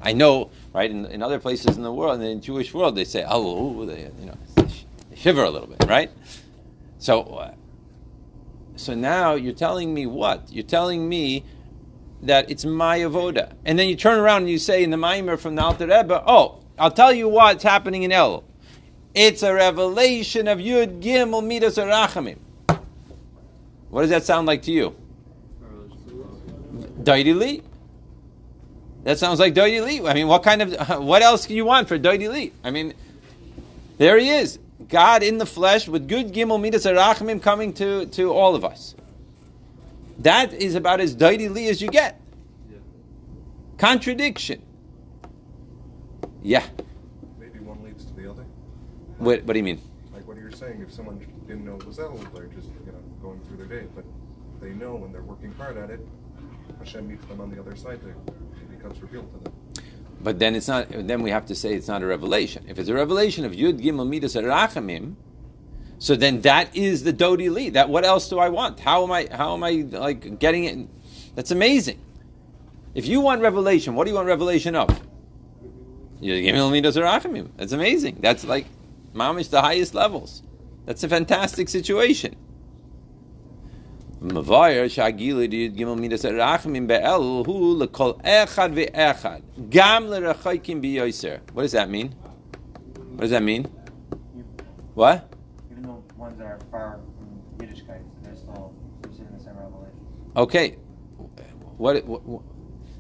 I 0.02 0.14
know, 0.14 0.52
right? 0.74 0.90
In, 0.90 1.06
in 1.08 1.22
other 1.22 1.40
places 1.40 1.76
in 1.76 1.84
the 1.84 1.92
world, 1.92 2.22
in 2.22 2.38
the 2.38 2.42
Jewish 2.42 2.74
world, 2.74 2.96
they 2.96 3.04
say, 3.06 3.26
"Oh, 3.28 3.86
they, 3.86 4.10
you 4.20 4.26
know, 4.26 4.38
they 4.56 5.16
shiver 5.16 5.44
a 5.44 5.50
little 5.50 5.68
bit," 5.68 5.84
right? 5.88 6.12
So, 7.00 7.24
uh, 7.24 7.54
so 8.76 8.94
now 8.94 9.34
you're 9.34 9.54
telling 9.54 9.94
me 9.94 10.06
what? 10.06 10.52
You're 10.52 10.64
telling 10.64 11.10
me 11.10 11.44
that 12.22 12.50
it's 12.52 12.66
my 12.66 13.00
avoda, 13.00 13.54
and 13.66 13.80
then 13.80 13.90
you 13.90 13.96
turn 13.96 14.20
around 14.20 14.44
and 14.44 14.50
you 14.50 14.60
say 14.60 14.84
in 14.84 14.92
the 14.92 14.98
Maimer 14.98 15.40
from 15.40 15.56
the 15.56 15.64
Alter 15.64 15.88
Rebbe, 15.88 16.24
"Oh, 16.28 16.60
I'll 16.78 16.92
tell 16.92 17.12
you 17.12 17.28
what's 17.28 17.64
happening 17.64 18.04
in 18.04 18.12
El. 18.12 18.44
It's 19.16 19.42
a 19.42 19.54
revelation 19.54 20.48
of 20.48 20.60
Yud 20.60 21.02
Gimel 21.02 21.46
Midas 21.46 21.78
Arachamim." 21.78 22.38
What 23.90 24.02
does 24.02 24.10
that 24.10 24.24
sound 24.26 24.46
like 24.46 24.62
to 24.64 24.72
you? 24.72 24.96
Daidi 27.02 27.34
Li. 27.34 27.62
That 29.04 29.18
sounds 29.20 29.40
like 29.40 29.54
Daidi 29.54 29.84
Li. 29.84 30.06
I 30.06 30.14
mean, 30.14 30.28
what 30.28 30.44
kind 30.44 30.62
of 30.62 31.00
what 31.04 31.22
else 31.22 31.46
can 31.46 31.56
you 31.56 31.66
want 31.66 31.88
for 31.88 31.98
Daidi 31.98 32.30
Li? 32.30 32.52
I 32.64 32.72
mean, 32.72 32.94
there 33.98 34.18
he 34.18 34.30
is, 34.30 34.60
God 34.90 35.24
in 35.24 35.38
the 35.38 35.46
flesh 35.46 35.88
with 35.88 36.08
good 36.08 36.34
Gimel 36.34 36.60
Midas 36.60 36.86
Arachamim 36.86 37.42
coming 37.42 37.74
to 37.76 38.08
to 38.08 38.34
all 38.34 38.56
of 38.56 38.66
us. 38.66 38.96
That 40.20 40.54
is 40.54 40.76
about 40.76 41.00
as 41.00 41.16
Daidi 41.16 41.50
Li 41.50 41.70
as 41.70 41.82
you 41.82 41.88
get. 41.88 42.20
Contradiction. 43.78 44.62
Yeah. 46.42 46.66
Maybe 47.40 47.60
one 47.60 47.84
leads 47.84 48.06
to 48.06 48.14
the 48.14 48.30
other. 48.30 48.46
What, 49.18 49.44
what 49.44 49.54
do 49.54 49.60
you 49.60 49.64
mean? 49.64 49.82
Like 50.14 50.28
what 50.28 50.38
you're 50.38 50.52
saying, 50.52 50.82
if 50.82 50.94
someone 50.94 51.20
didn't 51.48 51.66
know 51.66 51.76
it 51.76 51.86
was 51.86 52.00
El, 52.00 52.16
they're 52.34 52.48
just 52.48 52.68
you 52.86 52.92
know 52.92 53.00
going 53.22 53.40
through 53.42 53.58
their 53.58 53.80
day, 53.82 53.88
but 53.96 54.06
they 54.62 54.70
know 54.70 54.96
when 54.96 55.12
they're 55.12 55.24
working 55.24 55.54
hard 55.54 55.78
at 55.78 55.90
it, 55.90 56.00
Hashem 56.80 57.08
meets 57.08 57.26
them 57.26 57.42
on 57.42 57.52
the 57.52 57.60
other 57.60 57.76
side. 57.76 58.00
It 58.06 58.70
becomes 58.70 59.02
revealed 59.02 59.32
to 59.34 59.44
them. 59.44 59.54
But 60.22 60.40
then 60.40 60.56
it's 60.56 60.68
not. 60.68 60.88
Then 60.90 61.22
we 61.22 61.30
have 61.30 61.46
to 61.48 61.56
say 61.56 61.74
it's 61.74 61.88
not 61.88 62.02
a 62.02 62.06
revelation. 62.06 62.66
If 62.68 62.80
it's 62.80 62.90
a 62.90 62.94
revelation 62.94 63.46
of 63.46 63.52
Yud 63.52 63.82
Gimel 63.82 64.08
Midas 64.08 64.36
Arachamim, 64.36 65.16
so 66.00 66.16
then 66.16 66.42
that 66.42 66.76
is 66.76 67.04
the 67.04 67.14
Dodi 67.14 67.50
Li. 67.50 67.70
That 67.70 67.90
what 67.90 68.06
else 68.06 68.30
do 68.30 68.40
I 68.40 68.50
want? 68.50 68.80
How 68.80 69.04
am 69.04 69.12
I? 69.12 69.28
How 69.32 69.54
am 69.54 69.64
I 69.64 69.86
like 69.92 70.40
getting 70.40 70.64
it? 70.66 70.90
That's 71.36 71.52
amazing. 71.52 72.02
If 72.94 73.06
you 73.08 73.22
want 73.22 73.42
revelation, 73.42 73.94
what 73.94 74.06
do 74.06 74.12
you 74.12 74.16
want 74.16 74.28
revelation 74.28 74.76
of? 74.76 74.88
Yud 76.22 76.44
Gimel 76.44 76.72
Midas 76.72 76.98
Arachamim. 76.98 77.50
That's 77.58 77.74
amazing. 77.74 78.18
That's 78.22 78.46
like 78.46 78.68
mamish 79.16 79.50
the 79.50 79.62
highest 79.62 79.96
levels. 79.96 80.44
That's 80.86 81.04
a 81.04 81.10
fantastic 81.10 81.70
situation. 81.70 82.36
Mavayr 84.22 84.86
shagila 84.86 85.50
did 85.50 85.76
gimel 85.76 86.00
midas 86.00 86.24
rachmim 86.24 86.88
be'el 86.88 87.44
hu 87.44 87.78
lekol 87.78 88.22
echad 88.24 88.74
ve'echad 88.74 89.42
gam 89.70 90.06
lerachaykim 90.06 90.82
biyoser. 90.82 91.40
What 91.54 91.64
does 91.64 91.74
that 91.74 91.90
mean? 91.90 92.10
What 93.12 93.22
does 93.22 93.32
that 93.32 93.44
mean? 93.44 93.66
What? 94.94 95.32
Even 95.72 95.84
though 95.84 96.04
ones 96.18 96.38
that 96.38 96.48
are 96.48 96.60
far 96.72 97.00
from 97.18 97.68
Yiddishkeit, 97.68 98.02
they're 98.24 98.36
still 98.36 98.74
receiving 99.04 99.38
the 99.38 99.44
same 99.44 99.58
revelation. 99.58 100.00
Okay. 100.36 100.78
What, 101.78 102.06
what, 102.06 102.26
what? 102.26 102.42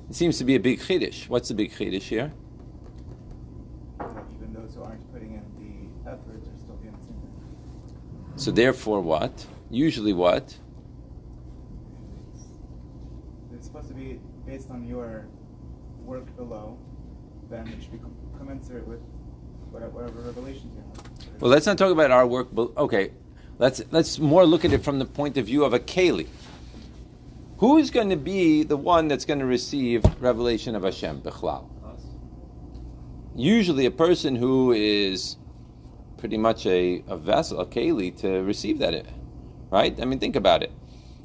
It 0.10 0.16
seems 0.16 0.38
to 0.38 0.44
be 0.44 0.56
a 0.56 0.60
big 0.60 0.80
chiddush. 0.80 1.28
What's 1.30 1.48
the 1.48 1.56
big 1.56 1.72
chiddush 1.72 2.04
here? 2.04 2.32
That 3.98 4.26
even 4.36 4.54
those 4.54 4.76
who 4.76 4.84
aren't 4.84 5.12
putting 5.12 5.34
in 5.34 5.42
the 6.06 6.12
efforts 6.12 6.48
are 6.48 6.58
still 6.58 6.76
getting 6.76 6.98
the 7.00 7.06
same 7.06 7.16
thing. 7.16 8.34
So 8.38 8.52
therefore, 8.52 9.02
what? 9.02 9.46
Usually, 9.70 10.14
what? 10.14 10.56
It's 13.54 13.66
supposed 13.66 13.90
to 13.90 13.94
be 13.94 14.20
based 14.46 14.70
on 14.70 14.88
your 14.88 15.28
work 16.04 16.36
below, 16.38 16.78
then 17.50 17.68
it 17.68 17.82
should 17.82 17.92
be 17.92 18.00
commensurate 18.38 18.88
with 18.88 19.00
whatever, 19.72 19.92
whatever 19.92 20.20
revelations 20.22 20.76
you 20.76 20.82
have. 20.82 21.42
Well, 21.42 21.52
let's 21.52 21.66
not 21.66 21.78
talk 21.78 21.92
about 21.92 22.12
our 22.12 22.28
work. 22.28 22.50
But 22.54 22.78
okay, 22.78 23.12
let's 23.58 23.82
let's 23.92 24.20
more 24.20 24.46
look 24.46 24.64
at 24.66 24.72
it 24.72 24.84
from 24.84 25.00
the 25.00 25.06
point 25.06 25.38
of 25.38 25.48
view 25.48 25.64
of 25.66 25.74
a 25.74 25.80
keli. 25.80 26.28
Who's 27.58 27.90
going 27.90 28.10
to 28.10 28.18
be 28.18 28.64
the 28.64 28.78
one 28.78 29.08
that's 29.08 29.26
going 29.26 29.40
to 29.40 29.46
receive 29.46 30.04
revelation 30.22 30.76
of 30.76 30.84
Hashem, 30.84 31.22
Bechlal? 31.22 31.70
Usually, 33.34 33.86
a 33.86 33.92
person 33.92 34.36
who 34.36 34.72
is 34.72 35.38
pretty 36.18 36.38
much 36.38 36.66
a, 36.66 37.04
a 37.08 37.18
vessel, 37.18 37.60
a 37.60 37.66
keli, 37.66 38.16
to 38.22 38.42
receive 38.44 38.80
that, 38.80 39.06
right? 39.70 40.00
I 40.02 40.06
mean, 40.06 40.20
think 40.20 40.36
about 40.36 40.64
it. 40.64 40.72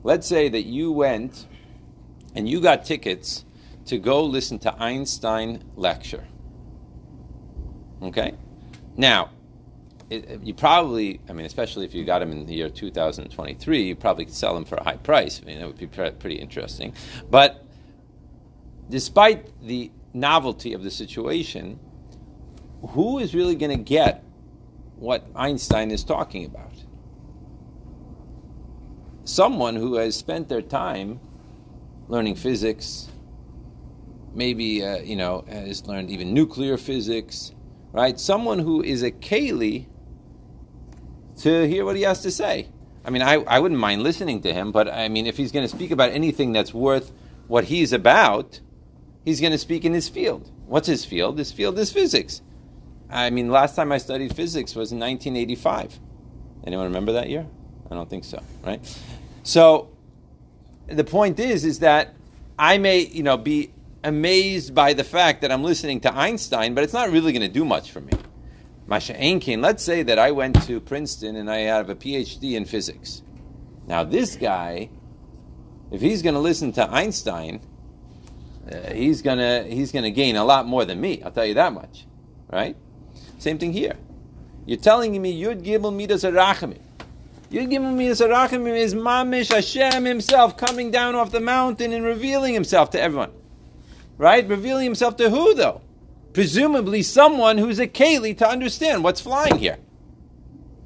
Let's 0.03 0.27
say 0.27 0.49
that 0.49 0.63
you 0.63 0.93
went 0.93 1.47
and 2.35 2.49
you 2.49 2.61
got 2.61 2.85
tickets 2.85 3.45
to 3.87 3.99
go 3.99 4.25
listen 4.25 4.59
to 4.61 4.75
Einstein 4.83 5.65
lecture. 5.77 6.27
Okay, 8.03 8.35
now 8.97 9.31
it, 10.11 10.43
you 10.43 10.53
probably, 10.53 11.21
I 11.29 11.33
mean, 11.33 11.47
especially 11.47 11.85
if 11.85 11.95
you 11.95 12.05
got 12.05 12.19
them 12.19 12.33
in 12.33 12.45
the 12.45 12.55
year 12.55 12.69
2023, 12.69 13.83
you 13.83 13.97
probably 13.97 14.25
could 14.25 14.35
sell 14.35 14.55
them 14.55 14.65
for 14.65 14.77
a 14.77 14.83
high 14.83 14.97
price. 14.97 15.41
I 15.43 15.47
mean, 15.47 15.61
that 15.61 15.67
would 15.67 15.79
be 15.79 15.87
pre- 15.87 16.11
pretty 16.11 16.37
interesting. 16.37 16.95
But 17.31 17.65
despite 18.89 19.61
the 19.63 19.93
novelty 20.13 20.73
of 20.73 20.83
the 20.83 20.91
situation, 20.91 21.79
who 22.89 23.19
is 23.19 23.35
really 23.35 23.55
going 23.55 23.77
to 23.77 23.83
get 23.83 24.25
what 25.01 25.25
Einstein 25.35 25.91
is 25.91 26.05
talking 26.05 26.45
about? 26.45 26.75
Someone 29.25 29.75
who 29.75 29.95
has 29.95 30.15
spent 30.15 30.49
their 30.49 30.63
time 30.63 31.21
learning 32.09 32.35
physics, 32.37 33.09
maybe 34.35 34.85
uh, 34.85 34.99
you 34.99 35.17
know 35.17 35.45
has 35.49 35.87
learned 35.87 36.11
even 36.11 36.35
nuclear 36.35 36.77
physics, 36.77 37.53
right? 37.93 38.21
Someone 38.21 38.59
who 38.59 38.83
is 38.83 39.03
a 39.03 39.11
keli 39.11 39.87
to 41.39 41.67
hear 41.67 41.85
what 41.85 41.97
he 41.97 42.03
has 42.03 42.21
to 42.23 42.31
say. 42.31 42.69
I 43.03 43.09
mean, 43.09 43.23
I, 43.23 43.35
I 43.35 43.59
wouldn't 43.59 43.81
mind 43.81 44.03
listening 44.03 44.43
to 44.43 44.53
him, 44.53 44.73
but 44.73 44.93
I 44.93 45.09
mean, 45.09 45.27
if 45.27 45.39
he's 45.39 45.53
going 45.53 45.67
to 45.67 45.75
speak 45.75 45.91
about 45.91 46.11
anything 46.11 46.53
that's 46.53 46.75
worth 46.75 47.13
what 47.47 47.65
he's 47.65 47.95
about, 47.95 48.61
he's 49.25 49.41
going 49.41 49.53
to 49.53 49.59
speak 49.59 49.87
in 49.87 49.95
his 49.95 50.11
field. 50.11 50.51
What's 50.67 50.87
his 50.87 51.07
field? 51.07 51.39
His 51.39 51.51
field 51.51 51.79
is 51.79 51.91
physics. 51.91 52.43
I 53.11 53.31
mean, 53.31 53.51
last 53.51 53.77
time 53.77 53.93
I 53.93 53.99
studied 53.99 54.35
physics 54.35 54.75
was 54.75 54.93
in 54.93 54.99
1985. 54.99 55.99
Anyone 56.67 56.87
remember 56.87 57.13
that 57.13 57.29
year? 57.29 57.47
I 57.91 57.95
don't 57.95 58.09
think 58.09 58.25
so, 58.25 58.43
right? 58.65 58.81
So 59.43 59.91
the 60.87 61.05
point 61.05 61.41
is, 61.41 61.65
is 61.65 61.81
that 61.81 62.15
I 62.59 62.79
may, 62.79 63.01
you 63.01 63.23
know, 63.23 63.37
be 63.37 63.73
amazed 64.05 64.75
by 64.75 64.93
the 64.93 65.05
fact 65.05 65.43
that 65.43 65.51
I'm 65.51 65.65
listening 65.65 66.01
to 66.01 66.15
Einstein, 66.15 66.75
but 66.75 66.85
it's 66.85 66.93
not 66.93 67.11
really 67.11 67.33
going 67.33 67.43
to 67.43 67.49
do 67.49 67.65
much 67.65 67.91
for 67.91 68.01
me. 68.01 68.13
Mah 68.87 68.99
she'ein 68.99 69.41
kein, 69.41 69.61
let's 69.61 69.83
say 69.83 70.03
that 70.03 70.19
I 70.19 70.31
went 70.31 70.63
to 70.67 70.81
Princeton 70.81 71.37
and 71.37 71.51
I 71.51 71.59
have 71.59 71.91
a 71.91 71.95
PhD 71.95 72.55
in 72.55 72.65
physics. 72.65 73.23
Now, 73.87 74.05
this 74.05 74.37
guy, 74.37 74.91
if 75.91 76.01
he's 76.01 76.23
going 76.23 76.35
to 76.35 76.41
listen 76.41 76.73
to 76.73 76.91
Einstein, 76.91 77.61
uh, 78.71 78.93
he's 78.93 79.23
gonna 79.23 79.65
he's 79.65 79.91
gonna 79.91 80.11
gain 80.11 80.37
a 80.37 80.45
lot 80.45 80.67
more 80.67 80.85
than 80.85 81.01
me. 81.01 81.23
I'll 81.23 81.33
tell 81.33 81.47
you 81.47 81.55
that 81.55 81.73
much, 81.73 82.07
right? 82.53 82.77
Same 83.41 83.57
thing 83.57 83.73
here. 83.73 83.97
You're 84.67 84.79
telling 84.79 85.21
me 85.21 85.43
Yud 85.43 85.63
Gimel 85.65 85.97
Midas 85.97 86.25
Arachamim. 86.25 86.79
Yud 87.51 87.71
Gimel 87.71 87.97
Midas 87.97 88.21
Arachamim 88.21 88.77
is 88.77 88.95
Mamish 88.95 89.51
Hashem 89.51 90.05
Himself 90.05 90.59
coming 90.59 90.91
down 90.91 91.15
off 91.15 91.33
the 91.33 91.41
mountain 91.41 91.95
and 91.95 92.05
revealing 92.05 92.53
Himself 92.53 92.91
to 92.91 93.01
everyone, 93.01 93.33
right? 94.19 94.47
Revealing 94.47 94.85
Himself 94.85 95.17
to 95.17 95.31
who 95.31 95.55
though? 95.55 95.81
Presumably 96.35 97.03
someone 97.03 97.57
who's 97.57 97.79
a 97.79 97.89
Keli 97.89 98.37
to 98.37 98.47
understand 98.47 99.03
what's 99.03 99.23
flying 99.23 99.57
here. 99.57 99.79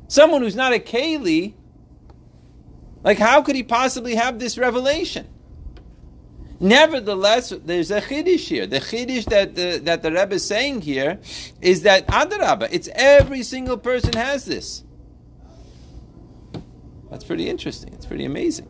Someone 0.07 0.41
who's 0.41 0.55
not 0.55 0.73
a 0.73 0.79
Keli, 0.79 1.55
like 3.03 3.19
how 3.19 3.43
could 3.43 3.57
he 3.57 3.65
possibly 3.65 4.15
have 4.15 4.39
this 4.39 4.57
revelation? 4.57 5.27
Nevertheless, 6.64 7.54
there's 7.64 7.90
a 7.90 8.02
chiddush 8.02 8.48
here. 8.48 8.68
The 8.68 8.80
chiddush 8.80 9.26
that 9.26 9.56
the, 9.56 9.80
that 9.84 10.02
the 10.02 10.12
Rebbe 10.12 10.36
is 10.36 10.46
saying 10.46 10.82
here 10.82 11.20
is 11.62 11.84
that 11.84 12.06
adarabba, 12.08 12.68
it's 12.72 12.90
every 12.94 13.44
single 13.44 13.78
person 13.78 14.14
has 14.14 14.46
this. 14.46 14.84
That's 17.10 17.24
pretty 17.24 17.50
interesting. 17.50 17.94
It's 17.94 18.06
pretty 18.06 18.26
amazing. 18.26 18.68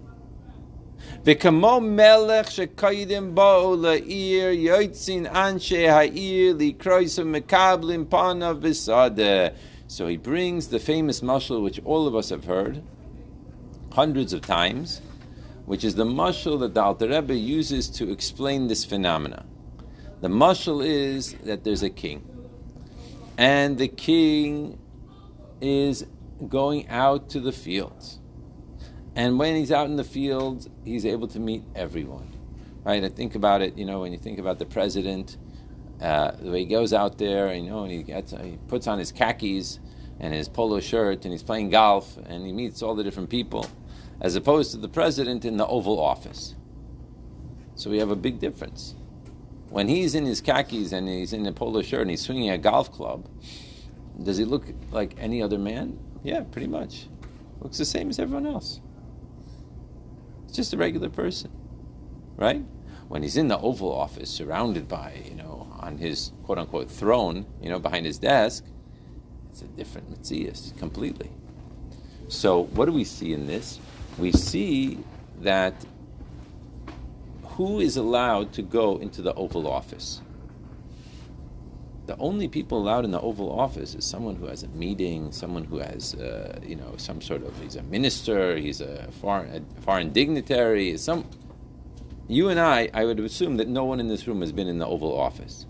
וכמו 1.25 1.79
מלך 1.81 2.51
שקודם 2.51 3.35
באו 3.35 3.75
לעיר, 3.75 4.49
יוצאים 4.49 5.25
אנשי 5.25 5.87
העיר 5.87 6.55
לקרויס 6.59 7.19
ומקבלים 7.19 8.05
פניו 8.09 8.57
בסדה. 8.61 9.47
So 9.87 10.07
he 10.07 10.17
brings 10.17 10.67
the 10.67 10.79
famous 10.79 11.21
mashal 11.21 11.63
which 11.63 11.79
all 11.83 12.07
of 12.07 12.15
us 12.15 12.29
have 12.29 12.45
heard 12.45 12.83
hundreds 13.91 14.33
of 14.33 14.41
times, 14.41 15.01
which 15.66 15.84
is 15.84 15.94
the 15.94 16.04
mashal 16.04 16.60
that 16.60 16.74
the 16.74 16.82
Alter 16.82 17.08
Rebbe 17.08 17.34
uses 17.34 17.88
to 17.90 18.10
explain 18.10 18.68
this 18.68 18.84
phenomena. 18.84 19.46
The 20.20 20.28
mashal 20.28 20.84
is 20.84 21.34
that 21.44 21.64
there's 21.64 21.82
a 21.82 21.90
king, 21.90 22.26
and 23.36 23.78
the 23.78 23.88
king 23.88 24.78
is 25.60 26.06
going 26.48 26.88
out 26.88 27.30
to 27.30 27.40
the 27.40 27.52
fields. 27.52 28.18
And 29.16 29.38
when 29.38 29.54
he's 29.54 29.70
out 29.70 29.86
in 29.86 29.96
the 29.96 30.04
fields, 30.04 30.68
he's 30.84 31.06
able 31.06 31.28
to 31.28 31.40
meet 31.40 31.62
everyone. 31.74 32.32
Right? 32.84 33.02
I 33.02 33.08
think 33.08 33.34
about 33.34 33.62
it, 33.62 33.78
you 33.78 33.84
know, 33.84 34.00
when 34.00 34.12
you 34.12 34.18
think 34.18 34.38
about 34.38 34.58
the 34.58 34.66
president, 34.66 35.38
uh, 36.02 36.32
the 36.32 36.50
way 36.50 36.60
he 36.60 36.64
goes 36.66 36.92
out 36.92 37.16
there, 37.18 37.54
you 37.54 37.62
know, 37.62 37.84
and 37.84 37.92
he 37.92 38.02
gets, 38.02 38.32
he 38.32 38.58
puts 38.68 38.86
on 38.86 38.98
his 38.98 39.12
khakis 39.12 39.78
and 40.20 40.34
his 40.34 40.48
polo 40.48 40.80
shirt, 40.80 41.24
and 41.24 41.32
he's 41.32 41.42
playing 41.42 41.70
golf, 41.70 42.16
and 42.26 42.44
he 42.44 42.52
meets 42.52 42.82
all 42.82 42.94
the 42.94 43.02
different 43.02 43.30
people, 43.30 43.66
as 44.20 44.36
opposed 44.36 44.70
to 44.72 44.76
the 44.76 44.88
president 44.88 45.44
in 45.44 45.56
the 45.56 45.66
Oval 45.66 46.00
Office. 46.00 46.54
So 47.74 47.90
we 47.90 47.98
have 47.98 48.10
a 48.10 48.16
big 48.16 48.38
difference. 48.38 48.94
When 49.68 49.88
he's 49.88 50.14
in 50.14 50.24
his 50.24 50.40
khakis 50.40 50.92
and 50.92 51.08
he's 51.08 51.32
in 51.32 51.46
a 51.46 51.52
polo 51.52 51.82
shirt 51.82 52.02
and 52.02 52.10
he's 52.10 52.20
swinging 52.22 52.50
a 52.50 52.58
golf 52.58 52.92
club, 52.92 53.28
does 54.22 54.36
he 54.36 54.44
look 54.44 54.66
like 54.92 55.16
any 55.18 55.42
other 55.42 55.58
man? 55.58 55.98
Yeah, 56.22 56.42
pretty 56.42 56.68
much. 56.68 57.08
Looks 57.60 57.78
the 57.78 57.84
same 57.84 58.10
as 58.10 58.18
everyone 58.18 58.46
else 58.46 58.80
It's 60.46 60.54
just 60.54 60.72
a 60.72 60.76
regular 60.76 61.08
person, 61.08 61.50
right? 62.36 62.62
When 63.08 63.22
he's 63.22 63.36
in 63.36 63.48
the 63.48 63.58
Oval 63.58 63.92
Office, 63.92 64.30
surrounded 64.30 64.86
by, 64.86 65.22
you 65.28 65.34
know, 65.34 65.68
on 65.80 65.98
his 65.98 66.32
quote 66.44 66.58
unquote 66.58 66.90
throne, 66.90 67.46
you 67.60 67.68
know, 67.68 67.78
behind 67.78 68.06
his 68.06 68.18
desk, 68.18 68.64
it's 69.50 69.62
a 69.62 69.66
different 69.66 70.10
metzius 70.10 70.76
completely. 70.78 71.30
So, 72.28 72.64
what 72.64 72.86
do 72.86 72.92
we 72.92 73.04
see 73.04 73.32
in 73.32 73.46
this? 73.46 73.78
We 74.18 74.32
see 74.32 74.98
that 75.40 75.74
who 77.44 77.80
is 77.80 77.96
allowed 77.96 78.52
to 78.54 78.62
go 78.62 78.96
into 78.98 79.22
the 79.22 79.34
Oval 79.34 79.66
Office? 79.66 80.20
the 82.06 82.16
only 82.18 82.48
people 82.48 82.78
allowed 82.78 83.04
in 83.04 83.10
the 83.10 83.20
Oval 83.20 83.50
Office 83.58 83.94
is 83.94 84.04
someone 84.04 84.36
who 84.36 84.46
has 84.46 84.62
a 84.62 84.68
meeting, 84.68 85.32
someone 85.32 85.64
who 85.64 85.78
has, 85.78 86.14
uh, 86.14 86.60
you 86.62 86.76
know, 86.76 86.94
some 86.96 87.20
sort 87.20 87.42
of, 87.42 87.58
he's 87.62 87.76
a 87.76 87.82
minister, 87.84 88.56
he's 88.56 88.80
a 88.80 89.08
foreign, 89.20 89.64
a 89.78 89.80
foreign 89.80 90.12
dignitary, 90.12 90.96
some. 90.98 91.28
You 92.26 92.48
and 92.48 92.60
I, 92.60 92.90
I 92.94 93.04
would 93.04 93.20
assume 93.20 93.56
that 93.58 93.68
no 93.68 93.84
one 93.84 94.00
in 94.00 94.08
this 94.08 94.26
room 94.26 94.40
has 94.40 94.52
been 94.52 94.68
in 94.68 94.78
the 94.78 94.86
Oval 94.86 95.18
Office. 95.18 95.66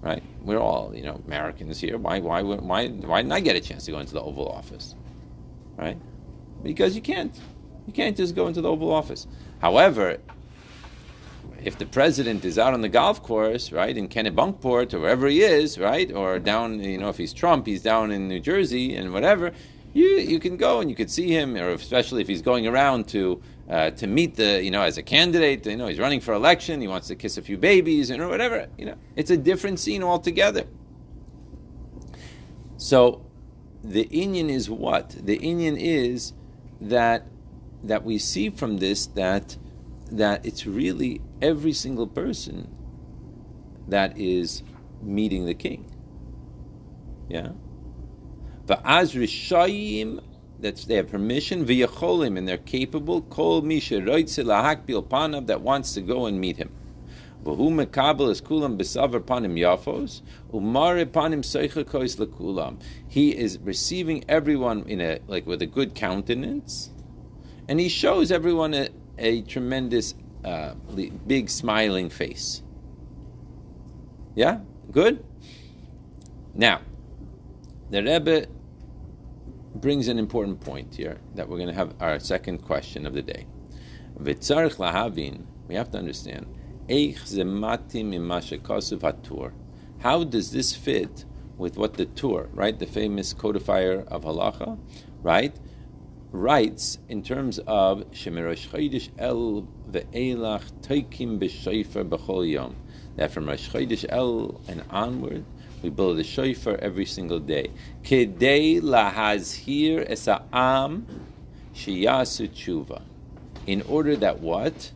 Right? 0.00 0.22
We're 0.42 0.58
all, 0.58 0.94
you 0.94 1.02
know, 1.02 1.20
Americans 1.26 1.80
here. 1.80 1.96
Why, 1.98 2.20
why, 2.20 2.42
why, 2.42 2.88
why 2.88 3.22
didn't 3.22 3.32
I 3.32 3.40
get 3.40 3.56
a 3.56 3.60
chance 3.60 3.84
to 3.86 3.90
go 3.90 3.98
into 3.98 4.14
the 4.14 4.22
Oval 4.22 4.48
Office? 4.48 4.94
Right? 5.76 5.98
Because 6.62 6.94
you 6.94 7.02
can't. 7.02 7.34
You 7.86 7.92
can't 7.92 8.16
just 8.16 8.36
go 8.36 8.46
into 8.46 8.60
the 8.60 8.70
Oval 8.70 8.92
Office. 8.92 9.26
However, 9.60 10.18
if 11.64 11.78
the 11.78 11.86
president 11.86 12.44
is 12.44 12.58
out 12.58 12.74
on 12.74 12.80
the 12.80 12.88
golf 12.88 13.22
course, 13.22 13.72
right, 13.72 13.96
in 13.96 14.08
Kennebunkport 14.08 14.94
or 14.94 15.00
wherever 15.00 15.26
he 15.28 15.42
is, 15.42 15.78
right, 15.78 16.12
or 16.12 16.38
down, 16.38 16.80
you 16.80 16.98
know, 16.98 17.08
if 17.08 17.18
he's 17.18 17.32
Trump, 17.32 17.66
he's 17.66 17.82
down 17.82 18.10
in 18.10 18.28
New 18.28 18.40
Jersey 18.40 18.94
and 18.94 19.12
whatever, 19.12 19.52
you 19.92 20.06
you 20.06 20.38
can 20.38 20.56
go 20.56 20.80
and 20.80 20.88
you 20.88 20.96
could 20.96 21.10
see 21.10 21.28
him, 21.28 21.56
or 21.56 21.70
especially 21.70 22.22
if 22.22 22.28
he's 22.28 22.42
going 22.42 22.66
around 22.66 23.08
to 23.08 23.42
uh, 23.68 23.90
to 23.90 24.06
meet 24.06 24.36
the, 24.36 24.62
you 24.62 24.70
know, 24.70 24.82
as 24.82 24.98
a 24.98 25.02
candidate, 25.02 25.66
you 25.66 25.76
know, 25.76 25.86
he's 25.86 25.98
running 25.98 26.20
for 26.20 26.34
election, 26.34 26.80
he 26.80 26.88
wants 26.88 27.08
to 27.08 27.14
kiss 27.14 27.36
a 27.36 27.42
few 27.42 27.56
babies, 27.56 28.10
and 28.10 28.20
or 28.22 28.28
whatever, 28.28 28.68
you 28.78 28.86
know, 28.86 28.96
it's 29.16 29.30
a 29.30 29.36
different 29.36 29.78
scene 29.78 30.02
altogether. 30.02 30.64
So, 32.76 33.24
the 33.84 34.06
inyan 34.06 34.48
is 34.48 34.68
what? 34.68 35.10
The 35.10 35.38
inyan 35.38 35.76
is 35.78 36.32
that 36.88 37.26
that 37.84 38.04
we 38.04 38.18
see 38.18 38.50
from 38.50 38.78
this 38.78 39.06
that 39.06 39.56
that 40.10 40.44
it's 40.44 40.66
really 40.66 41.20
every 41.40 41.72
single 41.72 42.06
person 42.06 42.68
that 43.88 44.16
is 44.18 44.62
meeting 45.02 45.46
the 45.46 45.54
king. 45.54 45.84
Yeah? 47.28 47.52
But 48.66 48.82
as 48.84 49.14
Rishayim, 49.14 50.22
that's 50.60 50.84
they 50.84 50.96
have 50.96 51.10
permission, 51.10 51.64
v'yacholim, 51.64 52.38
and 52.38 52.46
they're 52.46 52.58
capable, 52.58 53.22
kol 53.22 53.62
misha 53.62 54.00
lahakbil 54.00 55.08
panav, 55.08 55.46
that 55.46 55.60
wants 55.62 55.94
to 55.94 56.00
go 56.00 56.26
and 56.26 56.40
meet 56.40 56.56
him. 56.56 56.70
Mekabel 57.44 58.30
is 58.30 58.40
kulam 58.40 58.78
panim 58.78 59.58
yafos, 59.58 60.22
umare 60.52 61.04
panim 61.06 61.40
seicha 61.40 61.84
kois 61.84 62.16
lekulam. 62.16 62.80
He 63.08 63.36
is 63.36 63.58
receiving 63.58 64.24
everyone 64.28 64.84
in 64.88 65.00
a, 65.00 65.18
like 65.26 65.46
with 65.46 65.62
a 65.62 65.66
good 65.66 65.94
countenance, 65.94 66.90
and 67.68 67.80
he 67.80 67.88
shows 67.88 68.30
everyone 68.30 68.74
a, 68.74 68.88
a 69.18 69.42
tremendous 69.42 70.14
uh, 70.44 70.74
big 71.26 71.50
smiling 71.50 72.10
face. 72.10 72.62
Yeah? 74.34 74.60
Good? 74.90 75.24
Now, 76.54 76.80
the 77.90 78.02
Rebbe 78.02 78.46
brings 79.74 80.08
an 80.08 80.18
important 80.18 80.60
point 80.60 80.94
here 80.94 81.18
that 81.34 81.48
we're 81.48 81.56
going 81.56 81.68
to 81.68 81.74
have 81.74 81.94
our 82.00 82.18
second 82.18 82.58
question 82.58 83.06
of 83.06 83.14
the 83.14 83.22
day. 83.22 83.46
We 84.18 84.34
have 85.74 85.90
to 85.90 85.98
understand. 85.98 86.46
How 86.88 87.76
does 90.24 90.50
this 90.50 90.74
fit 90.74 91.24
with 91.56 91.76
what 91.76 91.94
the 91.94 92.06
Tur, 92.06 92.48
right, 92.52 92.76
the 92.76 92.86
famous 92.86 93.32
codifier 93.32 94.04
of 94.08 94.24
halacha, 94.24 94.76
right, 95.22 95.54
writes 96.32 96.98
in 97.08 97.22
terms 97.22 97.60
of 97.60 98.10
Shemirash 98.10 98.68
Chodesh 98.68 99.10
El 99.16 99.68
ve'elach 99.90 100.72
toikim 100.80 101.38
b'shayfer 101.38 102.08
b'chol 102.08 102.50
yom. 102.50 102.74
That 103.16 103.30
from 103.30 103.46
Rosh 103.46 103.68
Chodesh 103.68 104.04
El 104.08 104.60
and 104.66 104.82
onward, 104.90 105.44
we 105.82 105.90
build 105.90 106.18
a 106.18 106.24
shofar 106.24 106.78
every 106.78 107.06
single 107.06 107.38
day. 107.38 107.70
Kedei 108.02 108.80
lahazhir 108.80 110.10
esa'am 110.10 111.04
shiyasu 111.74 112.48
tshuva. 112.48 113.02
In 113.66 113.82
order 113.82 114.16
that 114.16 114.40
what? 114.40 114.90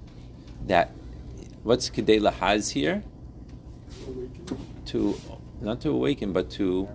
That 0.67 0.96
What's 1.67 1.91
Kedei 1.91 2.21
Lahaz 2.21 2.71
here? 2.71 3.03
To 4.85 5.21
not 5.61 5.81
to 5.81 5.91
awaken, 5.91 6.33
but 6.33 6.49
to 6.51 6.89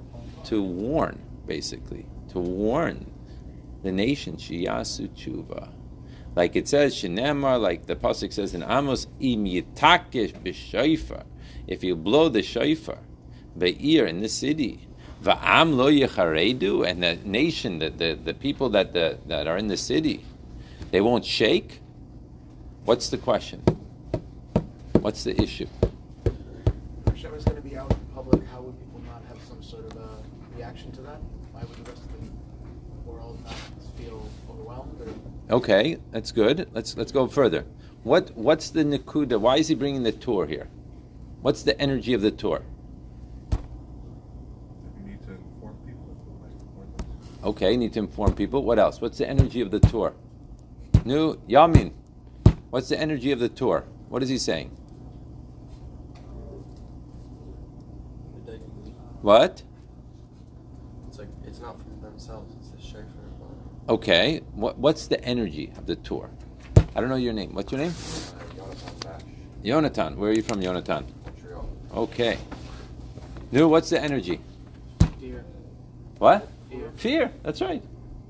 to 0.46 0.64
warn, 0.64 1.22
basically, 1.46 2.06
to 2.30 2.40
warn 2.40 3.12
the 3.84 3.92
nation. 3.92 4.38
Shiyasu 4.38 5.10
tshuva, 5.10 5.74
like 6.38 6.56
it 6.56 6.70
says 6.70 6.96
Shenemar, 6.96 7.60
like 7.60 7.88
the 7.88 7.98
pasuk 7.98 8.32
says 8.32 8.54
in 8.54 8.64
Amos, 8.64 9.08
Im 9.20 9.44
yitakesh 9.44 10.42
b'shofar. 10.42 11.26
If 11.68 11.84
you 11.84 11.98
blow 11.98 12.30
the 12.30 12.42
shofar, 12.42 13.00
be'ir 13.58 14.06
in 14.06 14.22
the 14.22 14.30
city, 14.30 14.88
va'am 15.22 15.76
lo 15.76 15.92
yecharedu, 15.92 16.88
and 16.88 17.04
the 17.04 17.18
nation, 17.26 17.80
the, 17.80 17.90
the, 17.90 18.14
the 18.14 18.34
people 18.34 18.70
that 18.70 18.94
the, 18.94 19.20
that 19.26 19.48
are 19.48 19.58
in 19.58 19.68
the 19.68 19.76
city, 19.76 20.24
they 20.92 21.02
won't 21.02 21.26
shake. 21.26 21.82
What's 22.86 23.10
the 23.10 23.18
question? 23.18 23.66
What's 25.02 25.24
the 25.24 25.42
issue? 25.42 25.66
Hashem 27.08 27.34
is 27.34 27.44
going 27.44 27.56
to 27.60 27.68
be 27.68 27.76
out 27.76 27.92
in 27.92 27.98
public. 28.14 28.46
How 28.52 28.62
would 28.62 28.78
people 28.80 29.02
not 29.08 29.24
have 29.28 29.42
some 29.50 29.64
sort 29.64 29.92
of 29.92 29.98
a 29.98 30.22
reaction 30.56 30.92
to 30.92 31.02
that? 31.02 31.20
Why 31.52 31.62
would 31.62 31.76
the 31.84 31.90
rest 31.90 32.04
of 32.04 32.12
the 32.22 33.10
world 33.10 33.44
not 33.44 33.56
feel 33.98 34.30
overwhelmed? 34.48 35.02
Or 35.50 35.56
Okay, 35.56 35.98
that's 36.12 36.32
good. 36.32 36.70
Let's 36.72 36.96
let's 36.96 37.12
go 37.12 37.26
further. 37.26 37.66
What 38.04 38.30
what's 38.38 38.70
the 38.70 38.84
nikuda? 38.84 39.40
Why 39.40 39.58
is 39.58 39.70
he 39.70 39.76
bringing 39.76 40.04
the 40.04 40.12
Tur 40.12 40.46
here? 40.46 40.70
What's 41.42 41.64
the 41.64 41.82
energy 41.82 42.14
of 42.14 42.22
the 42.22 42.30
Tur? 42.30 42.62
You 45.00 45.10
need 45.10 45.24
to 45.24 45.32
inform 45.32 45.78
people. 45.84 46.16
like, 46.44 46.52
inform 46.62 46.92
them. 46.96 47.08
Okay, 47.44 47.76
need 47.76 47.94
to 47.94 48.00
inform 48.00 48.36
people. 48.36 48.64
What 48.64 48.78
else? 48.78 49.02
What's 49.02 49.18
the 49.18 49.28
energy 49.28 49.62
of 49.62 49.72
the 49.72 49.80
Tur? 49.80 50.14
New 51.06 51.38
Yamin. 51.50 51.92
What's 52.70 52.90
the 52.90 53.00
energy 53.02 53.32
of 53.32 53.40
the 53.40 53.50
Tur? 53.50 53.86
What 54.08 54.22
is 54.22 54.30
he 54.30 54.38
saying? 54.38 54.78
What? 59.22 59.64
It's 61.08 61.20
like 61.20 61.28
it's 61.46 61.60
not 61.60 61.78
for 61.78 62.06
themselves. 62.06 62.54
It's 62.60 62.70
the 62.70 62.82
shofar. 62.82 63.06
Okay. 63.90 64.42
What 64.54 64.78
what's 64.78 65.08
the 65.08 65.24
energy 65.24 65.72
of 65.78 65.86
the 65.86 65.96
Tur? 65.96 66.30
I 66.96 67.00
don't 67.02 67.10
know 67.10 67.16
your 67.16 67.34
name. 67.34 67.54
What's 67.54 67.72
your 67.72 67.82
name? 67.82 67.92
Uh, 67.94 68.56
Jonathan 68.56 69.00
Bash, 69.00 69.22
Yonatan. 69.64 70.16
Where 70.18 70.32
are 70.32 70.34
you 70.34 70.42
from, 70.42 70.62
Yonatan? 70.62 71.06
Montreal. 71.26 71.70
Okay. 71.96 72.38
Nu, 73.52 73.68
what's 73.68 73.90
the 73.90 74.02
energy? 74.02 74.40
fear, 75.20 75.44
What? 76.18 76.48
fear. 76.70 76.92
Fear. 76.96 77.32
That's 77.44 77.62
right. 77.62 77.84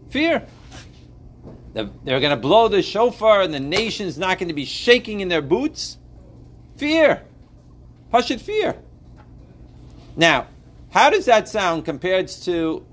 Fear. 0.10 0.45
The- 1.73 1.89
They're 2.04 2.19
going 2.19 2.32
to 2.32 2.41
blow 2.41 2.67
the 2.67 2.82
shofar 2.82 3.41
and 3.41 3.54
the 3.54 3.60
nation's 3.60 4.17
not 4.17 4.39
going 4.39 4.47
to 4.49 4.54
be 4.54 4.65
shaking 4.65 5.21
in 5.21 5.30
their 5.30 5.41
boots. 5.41 5.97
Fear. 6.75 7.21
Hushit 8.12 8.41
fear. 8.41 8.75
Now, 10.17 10.47
how 10.91 11.10
does 11.10 11.25
that 11.25 11.49
sound 11.49 11.86
compared 11.86 12.27
to 12.27 12.86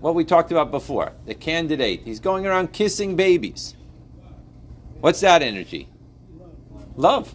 what 0.00 0.14
we 0.14 0.24
talked 0.24 0.52
about 0.52 0.70
before? 0.70 1.12
The 1.26 1.34
candidate. 1.34 2.02
He's 2.04 2.20
going 2.20 2.46
around 2.46 2.72
kissing 2.72 3.16
babies. 3.16 3.74
What's 5.00 5.20
that 5.20 5.42
energy? 5.42 5.88
Love. 6.96 7.34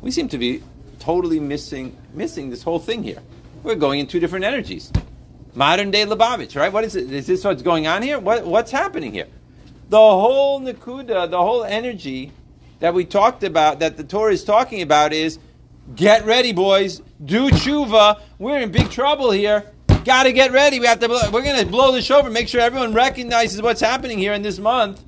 We 0.00 0.10
seem 0.10 0.28
to 0.28 0.38
be 0.38 0.62
totally 0.98 1.40
missing 1.40 1.96
missing 2.12 2.50
this 2.50 2.62
whole 2.62 2.78
thing 2.78 3.02
here. 3.02 3.22
We're 3.62 3.74
going 3.74 4.00
in 4.00 4.06
two 4.06 4.20
different 4.20 4.44
energies 4.44 4.92
modern 5.54 5.90
day 5.90 6.04
Lubavitch, 6.04 6.56
right? 6.56 6.72
What 6.72 6.84
is 6.84 6.96
it? 6.96 7.12
Is 7.12 7.26
this 7.26 7.44
what's 7.44 7.62
going 7.62 7.86
on 7.86 8.02
here? 8.02 8.18
What, 8.18 8.46
what's 8.46 8.70
happening 8.70 9.12
here? 9.12 9.26
The 9.88 9.96
whole 9.96 10.60
Nakuda, 10.60 11.30
the 11.30 11.38
whole 11.38 11.64
energy 11.64 12.32
that 12.78 12.94
we 12.94 13.04
talked 13.04 13.42
about, 13.42 13.80
that 13.80 13.96
the 13.96 14.04
Torah 14.04 14.32
is 14.32 14.44
talking 14.44 14.82
about, 14.82 15.12
is 15.12 15.38
get 15.94 16.24
ready, 16.24 16.52
boys. 16.52 17.02
Do 17.24 17.50
tshuva. 17.50 18.20
We're 18.38 18.60
in 18.60 18.70
big 18.70 18.90
trouble 18.90 19.30
here. 19.30 19.64
Got 20.04 20.24
to 20.24 20.32
get 20.32 20.52
ready. 20.52 20.80
We 20.80 20.86
have 20.86 21.00
to. 21.00 21.08
Blow, 21.08 21.30
we're 21.30 21.42
going 21.42 21.60
to 21.60 21.66
blow 21.66 21.92
the 21.92 22.02
shofar. 22.02 22.30
Make 22.30 22.48
sure 22.48 22.60
everyone 22.60 22.94
recognizes 22.94 23.60
what's 23.60 23.80
happening 23.80 24.18
here 24.18 24.32
in 24.32 24.42
this 24.42 24.58
month. 24.58 25.04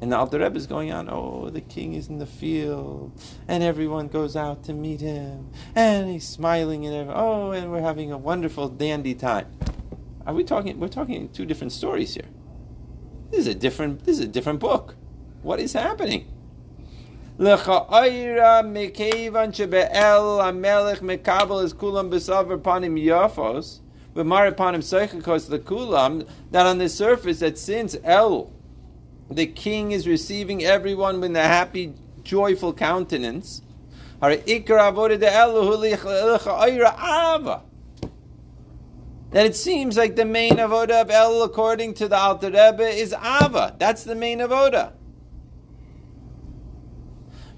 And 0.00 0.10
the 0.10 0.16
Alter 0.16 0.40
Rebbe 0.40 0.56
is 0.56 0.66
going 0.66 0.90
on, 0.90 1.08
oh, 1.08 1.48
the 1.48 1.60
king 1.60 1.94
is 1.94 2.08
in 2.08 2.18
the 2.18 2.26
field, 2.26 3.12
and 3.46 3.62
everyone 3.62 4.08
goes 4.08 4.34
out 4.34 4.64
to 4.64 4.72
meet 4.72 5.00
him, 5.00 5.52
and 5.76 6.10
he's 6.10 6.26
smiling, 6.26 6.84
and 6.84 6.92
every, 6.92 7.14
oh, 7.14 7.52
and 7.52 7.70
we're 7.70 7.82
having 7.82 8.10
a 8.10 8.18
wonderful 8.18 8.68
dandy 8.68 9.14
time. 9.14 9.46
Are 10.26 10.34
we 10.34 10.42
talking? 10.42 10.80
We're 10.80 10.88
talking 10.88 11.28
two 11.28 11.46
different 11.46 11.72
stories 11.72 12.14
here. 12.14 12.26
This 13.30 13.40
is 13.40 13.46
a 13.46 13.54
different. 13.54 14.04
This 14.04 14.18
is 14.18 14.24
a 14.24 14.28
different 14.28 14.58
book. 14.58 14.96
What 15.42 15.60
is 15.60 15.72
happening? 15.72 16.26
L'cha'ayra 17.42 18.62
mekevan 18.62 19.50
shebe'el 19.52 20.38
hamelech 20.40 21.00
mekabel 21.00 21.64
es 21.64 21.72
kulam 21.72 22.08
besaver 22.08 22.56
panim 22.56 22.96
yafos, 22.96 23.80
v'mar 24.14 24.52
panim 24.52 24.78
seichakos 24.78 25.50
lekulam, 25.50 26.24
that 26.52 26.66
on 26.66 26.78
the 26.78 26.88
surface, 26.88 27.40
that 27.40 27.58
since 27.58 27.96
El, 28.04 28.52
the 29.28 29.44
king 29.44 29.90
is 29.90 30.06
receiving 30.06 30.62
everyone 30.62 31.20
with 31.20 31.34
a 31.34 31.42
happy, 31.42 31.94
joyful 32.22 32.72
countenance. 32.72 33.62
That 34.20 34.46
it 39.34 39.56
seems 39.56 39.96
like 39.96 40.14
the 40.14 40.24
main 40.24 40.58
avoda 40.58 41.02
of 41.02 41.10
El, 41.10 41.42
according 41.42 41.94
to 41.94 42.06
the 42.06 42.16
Alter 42.16 42.52
Rebbe, 42.52 42.86
is 42.86 43.12
Ava. 43.12 43.74
That's 43.80 44.04
the 44.04 44.14
main 44.14 44.38
avoda. 44.38 44.92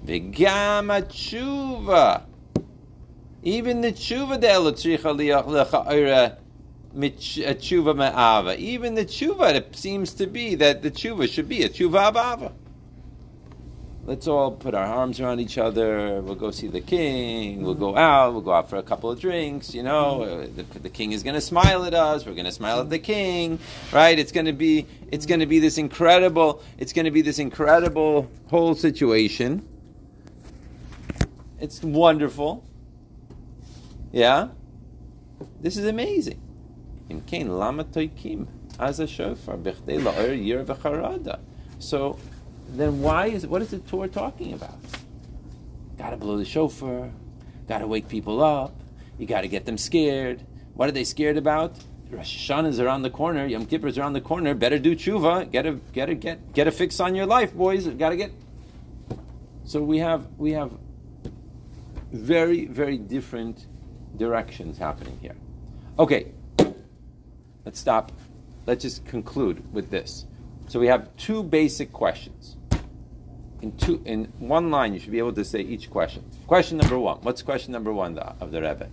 V'gam 0.05 0.89
tshuva. 1.01 2.23
Even 3.41 3.81
the 3.81 3.91
tshuva 3.91 4.39
de 4.39 4.49
El 4.49 4.71
tzricha 4.71 5.15
lecha'ira 5.15 6.37
tshuva 6.95 7.95
me'ava. 7.95 8.57
Even 8.57 8.95
the 8.95 9.05
tshuva, 9.05 9.53
it 9.55 9.75
seems 9.75 10.13
to 10.13 10.27
be 10.27 10.55
that 10.55 10.83
the 10.83 10.91
tshuva 10.91 11.27
should 11.27 11.49
be 11.49 11.63
a 11.63 11.69
tshuva 11.69 12.09
of 12.09 12.15
ava. 12.15 12.51
Let's 14.05 14.27
all 14.27 14.51
put 14.51 14.75
our 14.75 14.85
arms 14.85 15.19
around 15.19 15.39
each 15.39 15.57
other. 15.57 16.21
We'll 16.21 16.35
go 16.35 16.51
see 16.51 16.67
the 16.67 16.81
king. 16.81 17.63
We'll 17.63 17.73
go 17.73 17.97
out. 17.97 18.33
We'll 18.33 18.43
go 18.43 18.53
out 18.53 18.69
for 18.69 18.75
a 18.75 18.83
couple 18.83 19.09
of 19.09 19.19
drinks. 19.19 19.73
You 19.73 19.81
know, 19.81 20.45
the, 20.45 20.61
the 20.79 20.91
king 20.91 21.11
is 21.11 21.23
going 21.23 21.33
to 21.33 21.41
smile 21.41 21.83
at 21.85 21.95
us. 21.95 22.23
We're 22.23 22.33
going 22.33 22.45
to 22.45 22.51
smile 22.51 22.81
at 22.81 22.91
the 22.91 22.99
king, 22.99 23.57
right? 23.91 24.19
It's 24.19 24.31
going 24.31 24.45
to 24.45 24.53
be, 24.53 24.85
it's 25.11 25.25
going 25.25 25.39
to 25.39 25.47
be 25.47 25.57
this 25.57 25.79
incredible. 25.79 26.61
It's 26.77 26.93
going 26.93 27.05
to 27.05 27.11
be 27.11 27.23
this 27.23 27.39
incredible 27.39 28.29
whole 28.51 28.75
situation. 28.75 29.67
It's 31.65 31.81
wonderful. 31.81 32.63
Yeah, 34.11 34.49
this 35.59 35.77
is 35.77 35.87
amazing. 35.87 36.39
In 37.09 37.21
Kain 37.21 37.57
lama 37.57 37.85
toikim 37.85 38.45
as 38.77 38.99
a 38.99 39.07
shofar 39.07 39.57
bechdei 39.57 39.99
la'or 39.99 40.45
yir 40.45 40.63
v'charada. 40.63 41.39
So 41.79 42.19
then 42.69 43.01
why 43.01 43.29
is 43.29 43.47
what 43.47 43.63
is 43.63 43.71
the 43.71 43.79
Torah 43.79 44.07
talking 44.07 44.53
about? 44.53 44.77
Got 45.97 46.11
to 46.11 46.17
blow 46.17 46.37
the 46.37 46.45
shofar. 46.45 47.09
Got 47.67 47.79
to 47.79 47.87
wake 47.87 48.09
people 48.09 48.43
up. 48.43 48.79
You 49.17 49.25
got 49.25 49.41
to 49.41 49.47
get 49.47 49.65
them 49.65 49.79
scared. 49.79 50.43
What 50.75 50.87
are 50.87 50.91
they 50.91 51.03
scared 51.03 51.35
about? 51.35 51.79
Rosh 52.11 52.47
is 52.47 52.79
around 52.79 53.01
the 53.01 53.09
corner. 53.09 53.47
Yom 53.47 53.67
is 53.71 53.97
around 53.97 54.13
the 54.13 54.21
corner. 54.21 54.53
Better 54.53 54.77
do 54.77 54.95
tshuva. 54.95 55.49
Get 55.51 55.65
a 55.65 55.79
get 55.93 56.09
a 56.11 56.13
get 56.13 56.53
get 56.53 56.67
a 56.67 56.71
fix 56.71 56.99
on 56.99 57.15
your 57.15 57.25
life, 57.25 57.55
boys. 57.55 57.87
Got 57.87 58.11
to 58.11 58.17
get. 58.17 58.31
So 59.63 59.81
we 59.81 59.97
have 59.97 60.27
we 60.37 60.51
have 60.51 60.71
very 62.11 62.65
very 62.65 62.97
different 62.97 63.67
directions 64.17 64.77
happening 64.77 65.17
here. 65.21 65.35
Okay, 65.99 66.31
let's 67.65 67.79
stop. 67.79 68.11
Let's 68.65 68.81
just 68.83 69.05
conclude 69.05 69.73
with 69.73 69.89
this. 69.89 70.25
So 70.67 70.79
we 70.79 70.87
have 70.87 71.15
two 71.17 71.43
basic 71.43 71.91
questions. 71.93 72.57
In 73.61 73.75
two, 73.77 74.01
in 74.05 74.25
one 74.39 74.71
line, 74.71 74.93
you 74.93 74.99
should 74.99 75.11
be 75.11 75.19
able 75.19 75.33
to 75.33 75.45
say 75.45 75.61
each 75.61 75.89
question. 75.89 76.23
Question 76.47 76.77
number 76.77 76.99
one. 76.99 77.17
What's 77.21 77.41
question 77.41 77.71
number 77.71 77.93
one 77.93 78.17
of 78.17 78.51
the 78.51 78.61
Rebbe? 78.61 78.89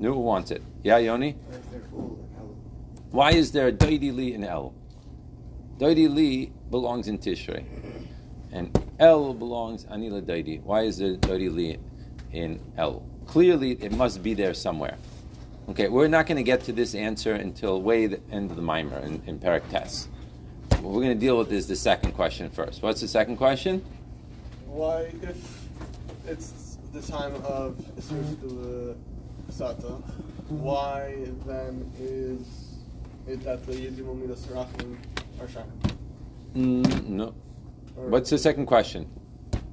Who 0.00 0.12
wants 0.18 0.50
it? 0.50 0.62
Yeah, 0.82 0.98
Yoni. 0.98 1.32
Why 3.10 3.32
is 3.32 3.52
there 3.52 3.68
a 3.68 3.72
Doidi 3.72 4.14
Li 4.14 4.34
in 4.34 4.44
El? 4.44 4.74
Doidi 5.78 6.12
Li 6.12 6.52
belongs 6.70 7.08
in 7.08 7.18
Tishrei, 7.18 7.64
and 8.52 8.76
El 8.98 9.34
belongs 9.34 9.84
Anila 9.86 10.22
Doidi. 10.22 10.62
Why 10.62 10.82
is 10.82 10.98
there 10.98 11.16
Doidi 11.16 11.52
Li 11.52 11.78
in 12.34 12.60
El? 12.76 13.02
Clearly, 13.26 13.72
it 13.80 13.92
must 13.92 14.22
be 14.22 14.34
there 14.34 14.52
somewhere. 14.52 14.96
Okay, 15.70 15.88
we're 15.88 16.08
not 16.08 16.26
going 16.26 16.36
to 16.36 16.42
get 16.42 16.60
to 16.64 16.72
this 16.72 16.94
answer 16.94 17.32
until 17.32 17.80
way 17.80 18.06
the 18.06 18.20
end 18.30 18.50
of 18.50 18.56
the 18.56 18.62
mimer 18.62 18.98
in, 18.98 19.22
in 19.26 19.38
Parak 19.38 19.66
Tess. 19.70 20.08
What 20.80 20.92
we're 20.92 21.02
going 21.02 21.18
to 21.18 21.26
deal 21.26 21.38
with 21.38 21.50
is 21.52 21.66
the 21.66 21.76
second 21.76 22.12
question 22.12 22.50
first. 22.50 22.82
What's 22.82 23.00
the 23.00 23.08
second 23.08 23.36
question? 23.38 23.82
Why, 24.66 25.12
if 25.22 25.66
it's 26.26 26.76
the 26.92 27.00
time 27.00 27.34
of 27.44 27.76
Isur 27.98 28.94
Sata, 29.50 30.02
why 30.50 31.14
then 31.46 31.90
is 31.98 32.74
it 33.26 33.42
that 33.44 33.64
the 33.64 33.72
Yizimul 33.72 34.20
Midas 34.20 34.46
Rachim 34.46 34.98
are 35.40 35.46
Shakim? 35.46 35.96
Mm, 36.54 37.06
no. 37.08 37.34
Or- 37.96 38.08
What's 38.08 38.28
the 38.28 38.36
second 38.38 38.66
question? 38.66 39.08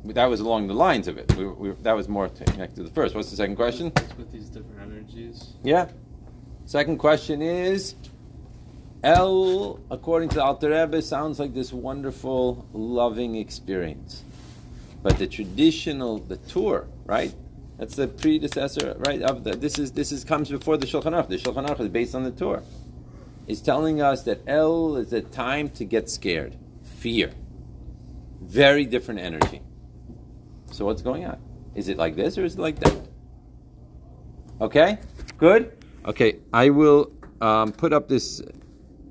That 0.05 0.25
was 0.25 0.39
along 0.39 0.67
the 0.67 0.73
lines 0.73 1.07
of 1.07 1.17
it. 1.17 1.33
We, 1.35 1.45
we, 1.47 1.71
that 1.83 1.95
was 1.95 2.07
more 2.07 2.27
connected 2.29 2.77
to 2.77 2.83
the 2.83 2.89
first. 2.89 3.13
What's 3.13 3.29
the 3.29 3.35
second 3.35 3.55
question? 3.55 3.91
With, 3.95 4.17
with 4.17 4.31
these 4.31 4.49
different 4.49 4.81
energies. 4.81 5.53
Yeah. 5.63 5.89
Second 6.65 6.97
question 6.97 7.41
is 7.41 7.95
El, 9.03 9.79
according 9.89 10.29
to 10.29 10.43
Alter 10.43 10.69
Rebbe, 10.69 11.01
sounds 11.01 11.39
like 11.39 11.53
this 11.53 11.73
wonderful, 11.73 12.67
loving 12.71 13.35
experience. 13.35 14.23
But 15.03 15.17
the 15.17 15.27
traditional, 15.27 16.19
the 16.19 16.37
Tur, 16.37 16.87
right? 17.05 17.33
That's 17.77 17.95
the 17.95 18.07
predecessor, 18.07 18.95
right? 18.99 19.23
Of 19.23 19.43
the, 19.43 19.55
this 19.55 19.79
is 19.79 19.93
this 19.93 20.11
is 20.11 20.23
comes 20.23 20.49
before 20.49 20.77
the 20.77 20.85
Shulchan 20.85 21.13
Aruch. 21.13 21.29
The 21.29 21.37
Shulchan 21.37 21.67
Aruch 21.67 21.79
is 21.79 21.89
based 21.89 22.13
on 22.13 22.23
the 22.23 22.31
Tur. 22.31 22.61
It's 23.47 23.59
telling 23.59 24.01
us 24.01 24.21
that 24.23 24.41
El 24.45 24.97
is 24.97 25.11
a 25.13 25.21
time 25.21 25.69
to 25.71 25.85
get 25.85 26.07
scared, 26.07 26.55
fear. 26.83 27.31
Very 28.39 28.85
different 28.85 29.19
energy. 29.19 29.61
So 30.71 30.85
what's 30.85 31.01
going 31.01 31.25
on? 31.25 31.37
Is 31.75 31.87
it 31.87 31.97
like 31.97 32.15
this 32.15 32.37
or 32.37 32.45
is 32.45 32.55
it 32.55 32.59
like 32.59 32.79
that? 32.79 32.95
Okay, 34.59 34.99
good. 35.37 35.77
Okay, 36.05 36.39
I 36.53 36.69
will 36.69 37.11
um, 37.41 37.71
put 37.71 37.93
up 37.93 38.07
this 38.07 38.41